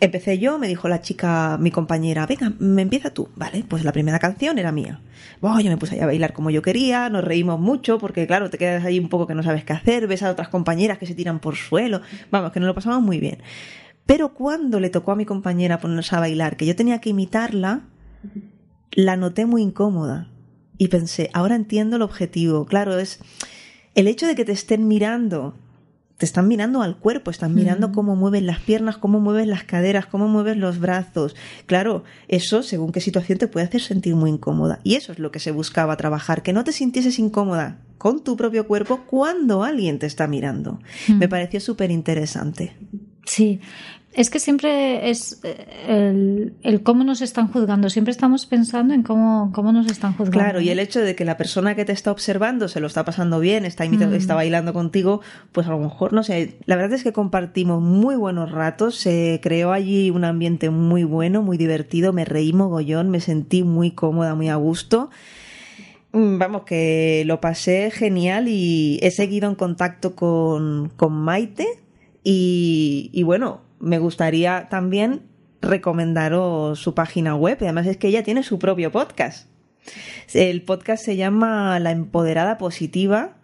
Empecé 0.00 0.38
yo, 0.38 0.58
me 0.58 0.66
dijo 0.66 0.88
la 0.88 1.02
chica, 1.02 1.58
mi 1.60 1.70
compañera, 1.70 2.24
venga, 2.26 2.54
me 2.58 2.82
empieza 2.82 3.10
tú. 3.10 3.28
Vale, 3.36 3.64
pues 3.68 3.84
la 3.84 3.92
primera 3.92 4.18
canción 4.18 4.58
era 4.58 4.72
mía. 4.72 5.00
Bueno, 5.42 5.60
yo 5.60 5.70
me 5.70 5.76
puse 5.76 6.00
a 6.02 6.06
bailar 6.06 6.32
como 6.32 6.50
yo 6.50 6.62
quería, 6.62 7.10
nos 7.10 7.22
reímos 7.22 7.60
mucho, 7.60 7.98
porque 7.98 8.26
claro, 8.26 8.48
te 8.48 8.56
quedas 8.56 8.84
ahí 8.84 8.98
un 8.98 9.10
poco 9.10 9.26
que 9.26 9.34
no 9.34 9.42
sabes 9.42 9.64
qué 9.64 9.74
hacer, 9.74 10.06
ves 10.06 10.22
a 10.22 10.30
otras 10.30 10.48
compañeras 10.48 10.96
que 10.96 11.06
se 11.06 11.14
tiran 11.14 11.38
por 11.38 11.56
suelo. 11.56 12.00
Vamos, 12.30 12.52
que 12.52 12.60
nos 12.60 12.66
lo 12.66 12.74
pasamos 12.74 13.02
muy 13.02 13.20
bien. 13.20 13.38
Pero 14.06 14.32
cuando 14.32 14.80
le 14.80 14.90
tocó 14.90 15.12
a 15.12 15.16
mi 15.16 15.26
compañera 15.26 15.80
ponerse 15.80 16.16
a 16.16 16.20
bailar, 16.20 16.56
que 16.56 16.66
yo 16.66 16.74
tenía 16.74 17.00
que 17.00 17.10
imitarla, 17.10 17.82
la 18.92 19.16
noté 19.16 19.46
muy 19.46 19.62
incómoda. 19.62 20.28
Y 20.78 20.88
pensé, 20.88 21.28
ahora 21.34 21.56
entiendo 21.56 21.96
el 21.96 22.02
objetivo. 22.02 22.64
Claro, 22.64 22.98
es 22.98 23.20
el 23.94 24.08
hecho 24.08 24.26
de 24.26 24.34
que 24.34 24.46
te 24.46 24.52
estén 24.52 24.88
mirando, 24.88 25.54
te 26.20 26.26
están 26.26 26.48
mirando 26.48 26.82
al 26.82 26.98
cuerpo, 26.98 27.30
están 27.30 27.54
mirando 27.54 27.92
cómo 27.92 28.14
mueves 28.14 28.42
las 28.42 28.60
piernas, 28.60 28.98
cómo 28.98 29.20
mueves 29.20 29.46
las 29.46 29.64
caderas, 29.64 30.04
cómo 30.04 30.28
mueves 30.28 30.58
los 30.58 30.78
brazos. 30.78 31.34
Claro, 31.64 32.04
eso, 32.28 32.62
según 32.62 32.92
qué 32.92 33.00
situación, 33.00 33.38
te 33.38 33.48
puede 33.48 33.64
hacer 33.64 33.80
sentir 33.80 34.14
muy 34.14 34.28
incómoda. 34.28 34.80
Y 34.84 34.96
eso 34.96 35.12
es 35.12 35.18
lo 35.18 35.30
que 35.30 35.38
se 35.38 35.50
buscaba 35.50 35.96
trabajar, 35.96 36.42
que 36.42 36.52
no 36.52 36.62
te 36.62 36.72
sintieses 36.72 37.18
incómoda 37.18 37.78
con 37.96 38.22
tu 38.22 38.36
propio 38.36 38.66
cuerpo 38.66 39.00
cuando 39.06 39.64
alguien 39.64 39.98
te 39.98 40.04
está 40.04 40.26
mirando. 40.26 40.78
Me 41.08 41.26
pareció 41.26 41.58
súper 41.58 41.90
interesante. 41.90 42.76
Sí, 43.24 43.60
es 44.12 44.28
que 44.28 44.40
siempre 44.40 45.08
es 45.08 45.40
eh, 45.44 46.52
el, 46.62 46.82
cómo 46.82 47.04
nos 47.04 47.22
están 47.22 47.46
juzgando. 47.46 47.88
Siempre 47.90 48.10
estamos 48.10 48.44
pensando 48.46 48.92
en 48.92 49.04
cómo, 49.04 49.52
cómo 49.54 49.72
nos 49.72 49.86
están 49.86 50.14
juzgando. 50.14 50.38
Claro, 50.38 50.60
y 50.60 50.70
el 50.70 50.80
hecho 50.80 51.00
de 51.00 51.14
que 51.14 51.24
la 51.24 51.36
persona 51.36 51.76
que 51.76 51.84
te 51.84 51.92
está 51.92 52.10
observando 52.10 52.66
se 52.66 52.80
lo 52.80 52.88
está 52.88 53.04
pasando 53.04 53.38
bien, 53.38 53.64
está, 53.64 53.84
imitando, 53.84 54.16
está 54.16 54.34
mm. 54.34 54.36
bailando 54.36 54.72
contigo, 54.72 55.20
pues 55.52 55.68
a 55.68 55.70
lo 55.70 55.78
mejor, 55.78 56.12
no 56.12 56.24
sé, 56.24 56.56
la 56.66 56.74
verdad 56.74 56.94
es 56.94 57.04
que 57.04 57.12
compartimos 57.12 57.80
muy 57.80 58.16
buenos 58.16 58.50
ratos, 58.50 58.96
se 58.96 59.38
creó 59.42 59.72
allí 59.72 60.10
un 60.10 60.24
ambiente 60.24 60.70
muy 60.70 61.04
bueno, 61.04 61.42
muy 61.42 61.56
divertido, 61.56 62.12
me 62.12 62.24
reí 62.24 62.52
mogollón, 62.52 63.10
me 63.10 63.20
sentí 63.20 63.62
muy 63.62 63.92
cómoda, 63.92 64.34
muy 64.34 64.48
a 64.48 64.56
gusto. 64.56 65.10
Mm, 66.12 66.38
vamos, 66.38 66.62
que 66.64 67.22
lo 67.26 67.40
pasé 67.40 67.92
genial 67.92 68.48
y 68.48 68.98
he 69.02 69.12
seguido 69.12 69.48
en 69.48 69.54
contacto 69.54 70.16
con, 70.16 70.90
con 70.96 71.12
Maite 71.12 71.68
y, 72.24 73.10
y 73.12 73.22
bueno, 73.22 73.69
me 73.80 73.98
gustaría 73.98 74.68
también 74.70 75.22
recomendaros 75.60 76.78
su 76.78 76.94
página 76.94 77.34
web. 77.34 77.58
Además 77.60 77.86
es 77.86 77.96
que 77.96 78.08
ella 78.08 78.22
tiene 78.22 78.42
su 78.42 78.58
propio 78.58 78.92
podcast. 78.92 79.48
El 80.32 80.62
podcast 80.62 81.04
se 81.04 81.16
llama 81.16 81.78
La 81.80 81.90
Empoderada 81.90 82.56
Positiva 82.58 83.38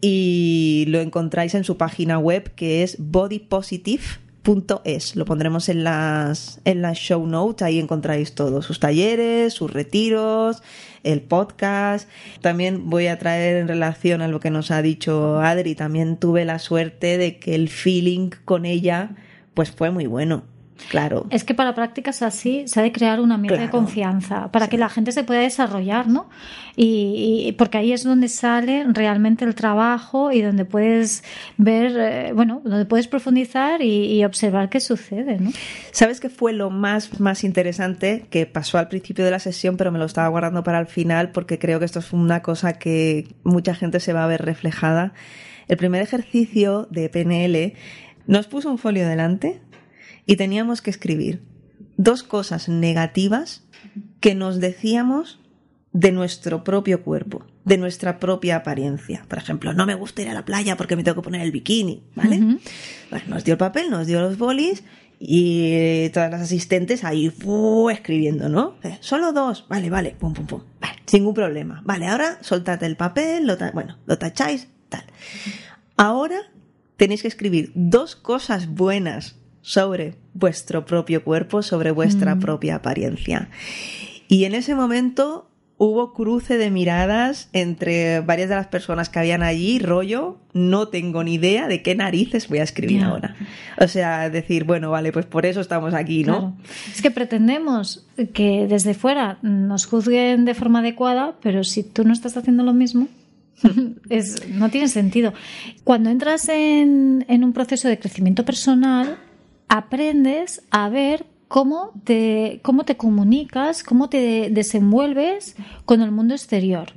y 0.00 0.86
lo 0.88 1.00
encontráis 1.00 1.54
en 1.54 1.64
su 1.64 1.76
página 1.76 2.18
web 2.18 2.54
que 2.54 2.82
es 2.82 2.96
bodypositive.es. 2.98 5.16
Lo 5.16 5.26
pondremos 5.26 5.68
en 5.68 5.84
las, 5.84 6.62
en 6.64 6.80
las 6.80 6.96
show 6.96 7.26
notes, 7.26 7.62
ahí 7.62 7.78
encontráis 7.78 8.34
todos 8.34 8.64
sus 8.64 8.80
talleres, 8.80 9.52
sus 9.52 9.70
retiros, 9.72 10.62
el 11.02 11.20
podcast. 11.20 12.08
También 12.40 12.88
voy 12.88 13.08
a 13.08 13.18
traer 13.18 13.56
en 13.56 13.68
relación 13.68 14.22
a 14.22 14.28
lo 14.28 14.40
que 14.40 14.48
nos 14.50 14.70
ha 14.70 14.80
dicho 14.80 15.40
Adri, 15.40 15.74
también 15.74 16.16
tuve 16.16 16.46
la 16.46 16.58
suerte 16.58 17.18
de 17.18 17.38
que 17.38 17.54
el 17.54 17.68
feeling 17.68 18.30
con 18.46 18.64
ella 18.64 19.16
pues 19.54 19.70
fue 19.70 19.90
muy 19.90 20.06
bueno. 20.06 20.44
Claro. 20.88 21.26
Es 21.30 21.44
que 21.44 21.54
para 21.54 21.74
prácticas 21.74 22.22
así 22.22 22.64
se 22.66 22.80
ha 22.80 22.82
de 22.82 22.92
crear 22.92 23.20
un 23.20 23.32
ambiente 23.32 23.62
de 23.62 23.70
confianza 23.70 24.50
para 24.50 24.68
que 24.68 24.78
la 24.78 24.88
gente 24.88 25.12
se 25.12 25.24
pueda 25.24 25.40
desarrollar, 25.40 26.08
¿no? 26.08 26.28
Y, 26.76 27.54
porque 27.58 27.78
ahí 27.78 27.92
es 27.92 28.04
donde 28.04 28.28
sale 28.28 28.84
realmente 28.88 29.44
el 29.44 29.54
trabajo 29.54 30.32
y 30.32 30.40
donde 30.40 30.64
puedes 30.64 31.22
ver, 31.56 31.92
eh, 31.96 32.32
bueno, 32.32 32.62
donde 32.64 32.86
puedes 32.86 33.06
profundizar 33.06 33.82
y, 33.82 34.24
observar 34.24 34.68
qué 34.68 34.80
sucede, 34.80 35.38
¿no? 35.38 35.50
¿Sabes 35.90 36.20
qué 36.20 36.28
fue 36.28 36.52
lo 36.52 36.70
más, 36.70 37.20
más 37.20 37.44
interesante 37.44 38.26
que 38.30 38.46
pasó 38.46 38.78
al 38.78 38.88
principio 38.88 39.24
de 39.24 39.30
la 39.30 39.38
sesión, 39.38 39.76
pero 39.76 39.92
me 39.92 39.98
lo 39.98 40.04
estaba 40.04 40.28
guardando 40.28 40.62
para 40.62 40.78
el 40.78 40.86
final 40.86 41.30
porque 41.30 41.58
creo 41.58 41.78
que 41.78 41.84
esto 41.84 41.98
es 41.98 42.12
una 42.12 42.40
cosa 42.42 42.74
que 42.74 43.28
mucha 43.44 43.74
gente 43.74 44.00
se 44.00 44.12
va 44.12 44.24
a 44.24 44.26
ver 44.26 44.42
reflejada? 44.44 45.12
El 45.68 45.76
primer 45.76 46.02
ejercicio 46.02 46.86
de 46.90 47.08
PNL 47.08 47.74
nos 48.26 48.46
puso 48.46 48.70
un 48.70 48.78
folio 48.78 49.08
delante 49.08 49.60
y 50.26 50.36
teníamos 50.36 50.82
que 50.82 50.90
escribir 50.90 51.42
dos 51.96 52.22
cosas 52.22 52.68
negativas 52.68 53.64
que 54.20 54.34
nos 54.34 54.60
decíamos 54.60 55.40
de 55.92 56.12
nuestro 56.12 56.64
propio 56.64 57.02
cuerpo, 57.02 57.44
de 57.64 57.76
nuestra 57.76 58.18
propia 58.18 58.56
apariencia. 58.56 59.24
Por 59.28 59.38
ejemplo, 59.38 59.74
no 59.74 59.86
me 59.86 59.94
gusta 59.94 60.22
ir 60.22 60.28
a 60.28 60.34
la 60.34 60.44
playa 60.44 60.76
porque 60.76 60.96
me 60.96 61.04
tengo 61.04 61.16
que 61.16 61.24
poner 61.24 61.42
el 61.42 61.52
bikini, 61.52 62.02
¿vale? 62.14 62.58
nos 63.28 63.44
dio 63.44 63.54
el 63.54 63.58
papel, 63.58 63.90
nos 63.90 64.06
dio 64.06 64.20
los 64.20 64.38
bolis 64.38 64.84
y 65.18 66.08
todas 66.10 66.30
las 66.30 66.40
asistentes 66.40 67.04
ahí 67.04 67.32
escribiendo, 67.92 68.48
¿no? 68.48 68.74
Eh, 68.82 68.98
solo 69.00 69.32
dos, 69.32 69.66
vale, 69.68 69.90
vale, 69.90 70.16
pum, 70.18 70.32
pum, 70.32 70.46
pum, 70.46 70.62
vale, 70.80 70.96
sin 71.06 71.20
ningún 71.20 71.34
problema. 71.34 71.82
Vale, 71.84 72.08
ahora 72.08 72.38
soltate 72.40 72.86
el 72.86 72.96
papel, 72.96 73.46
lo 73.46 73.56
bueno, 73.72 73.98
lo 74.06 74.18
tacháis, 74.18 74.68
tal. 74.88 75.04
Ahora 75.96 76.51
tenéis 77.02 77.22
que 77.22 77.26
escribir 77.26 77.72
dos 77.74 78.14
cosas 78.14 78.68
buenas 78.68 79.34
sobre 79.60 80.14
vuestro 80.34 80.84
propio 80.84 81.24
cuerpo, 81.24 81.60
sobre 81.62 81.90
vuestra 81.90 82.36
mm. 82.36 82.38
propia 82.38 82.76
apariencia. 82.76 83.48
Y 84.28 84.44
en 84.44 84.54
ese 84.54 84.76
momento 84.76 85.50
hubo 85.78 86.12
cruce 86.12 86.58
de 86.58 86.70
miradas 86.70 87.48
entre 87.52 88.20
varias 88.20 88.50
de 88.50 88.54
las 88.54 88.68
personas 88.68 89.08
que 89.08 89.18
habían 89.18 89.42
allí, 89.42 89.80
rollo, 89.80 90.38
no 90.52 90.86
tengo 90.86 91.24
ni 91.24 91.34
idea 91.34 91.66
de 91.66 91.82
qué 91.82 91.96
narices 91.96 92.46
voy 92.46 92.60
a 92.60 92.62
escribir 92.62 93.02
ahora. 93.02 93.34
O 93.80 93.88
sea, 93.88 94.30
decir, 94.30 94.62
bueno, 94.62 94.92
vale, 94.92 95.10
pues 95.10 95.26
por 95.26 95.44
eso 95.44 95.60
estamos 95.60 95.94
aquí, 95.94 96.22
¿no? 96.22 96.56
Es 96.94 97.02
que 97.02 97.10
pretendemos 97.10 98.06
que 98.32 98.68
desde 98.68 98.94
fuera 98.94 99.38
nos 99.42 99.86
juzguen 99.86 100.44
de 100.44 100.54
forma 100.54 100.78
adecuada, 100.78 101.34
pero 101.42 101.64
si 101.64 101.82
tú 101.82 102.04
no 102.04 102.12
estás 102.12 102.36
haciendo 102.36 102.62
lo 102.62 102.72
mismo, 102.72 103.08
es, 104.08 104.48
no 104.48 104.70
tiene 104.70 104.88
sentido. 104.88 105.32
Cuando 105.84 106.10
entras 106.10 106.48
en, 106.48 107.24
un 107.28 107.52
proceso 107.52 107.88
de 107.88 107.98
crecimiento 107.98 108.44
personal, 108.44 109.18
aprendes 109.68 110.62
a 110.70 110.88
ver 110.88 111.26
cómo 111.48 111.92
te, 112.04 112.60
cómo 112.62 112.84
te 112.84 112.96
comunicas, 112.96 113.82
cómo 113.82 114.08
te 114.08 114.48
desenvuelves 114.50 115.56
con 115.84 116.00
el 116.02 116.10
mundo 116.10 116.34
exterior 116.34 116.92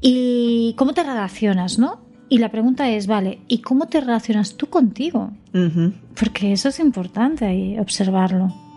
y 0.00 0.74
cómo 0.76 0.92
te 0.94 1.02
relacionas, 1.02 1.78
¿no? 1.78 2.00
Y 2.28 2.38
la 2.38 2.50
pregunta 2.50 2.88
es, 2.88 3.06
vale, 3.06 3.40
¿y 3.46 3.58
cómo 3.58 3.88
te 3.88 4.00
relacionas 4.00 4.56
tú 4.56 4.68
contigo? 4.68 5.32
Porque 6.18 6.52
eso 6.52 6.70
es 6.70 6.80
importante 6.80 7.76
observarlo. 7.78 8.71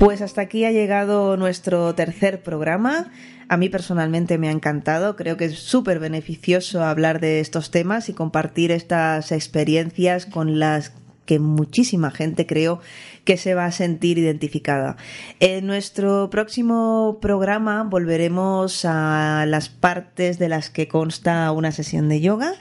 Pues 0.00 0.22
hasta 0.22 0.40
aquí 0.40 0.64
ha 0.64 0.72
llegado 0.72 1.36
nuestro 1.36 1.94
tercer 1.94 2.42
programa. 2.42 3.12
A 3.50 3.58
mí 3.58 3.68
personalmente 3.68 4.38
me 4.38 4.48
ha 4.48 4.50
encantado, 4.50 5.14
creo 5.14 5.36
que 5.36 5.44
es 5.44 5.58
súper 5.58 5.98
beneficioso 5.98 6.82
hablar 6.82 7.20
de 7.20 7.40
estos 7.40 7.70
temas 7.70 8.08
y 8.08 8.14
compartir 8.14 8.72
estas 8.72 9.30
experiencias 9.30 10.24
con 10.24 10.58
las 10.58 10.94
que 11.26 11.38
muchísima 11.38 12.10
gente 12.10 12.46
creo 12.46 12.80
que 13.26 13.36
se 13.36 13.54
va 13.54 13.66
a 13.66 13.72
sentir 13.72 14.16
identificada. 14.16 14.96
En 15.38 15.66
nuestro 15.66 16.30
próximo 16.30 17.18
programa 17.20 17.82
volveremos 17.84 18.86
a 18.86 19.44
las 19.46 19.68
partes 19.68 20.38
de 20.38 20.48
las 20.48 20.70
que 20.70 20.88
consta 20.88 21.52
una 21.52 21.72
sesión 21.72 22.08
de 22.08 22.22
yoga 22.22 22.54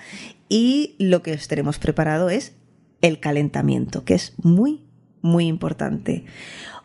y 0.50 0.98
lo 1.00 1.24
que 1.24 1.36
os 1.36 1.48
tenemos 1.48 1.80
preparado 1.80 2.30
es 2.30 2.58
el 3.00 3.22
calentamiento, 3.22 4.04
que 4.04 4.16
es 4.16 4.34
muy, 4.44 4.84
muy 5.22 5.48
importante. 5.48 6.26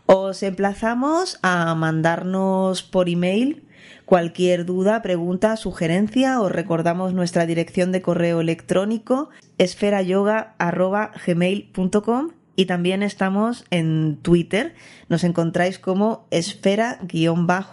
Os 0.06 0.42
emplazamos 0.42 1.38
a 1.42 1.74
mandarnos 1.74 2.82
por 2.82 3.08
email 3.08 3.64
cualquier 4.04 4.66
duda, 4.66 5.00
pregunta, 5.02 5.56
sugerencia. 5.56 6.40
Os 6.40 6.52
recordamos 6.52 7.14
nuestra 7.14 7.46
dirección 7.46 7.90
de 7.92 8.02
correo 8.02 8.40
electrónico 8.40 9.30
esferayoga.gmail.com 9.58 12.30
y 12.56 12.66
también 12.66 13.02
estamos 13.02 13.64
en 13.70 14.18
Twitter. 14.22 14.74
Nos 15.08 15.24
encontráis 15.24 15.78
como 15.78 16.26
esfera-yoga. 16.30 17.64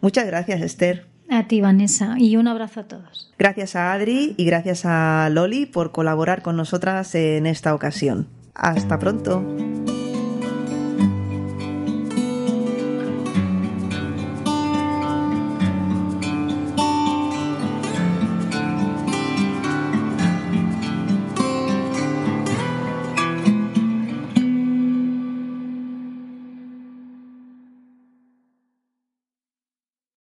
Muchas 0.00 0.26
gracias, 0.26 0.60
Esther. 0.60 1.06
A 1.30 1.48
ti, 1.48 1.62
Vanessa, 1.62 2.16
y 2.18 2.36
un 2.36 2.46
abrazo 2.46 2.80
a 2.80 2.84
todos. 2.84 3.32
Gracias 3.38 3.74
a 3.74 3.94
Adri 3.94 4.34
y 4.36 4.44
gracias 4.44 4.82
a 4.84 5.30
Loli 5.30 5.64
por 5.64 5.90
colaborar 5.90 6.42
con 6.42 6.56
nosotras 6.56 7.14
en 7.14 7.46
esta 7.46 7.74
ocasión. 7.74 8.28
Hasta 8.54 8.98
pronto. 8.98 9.42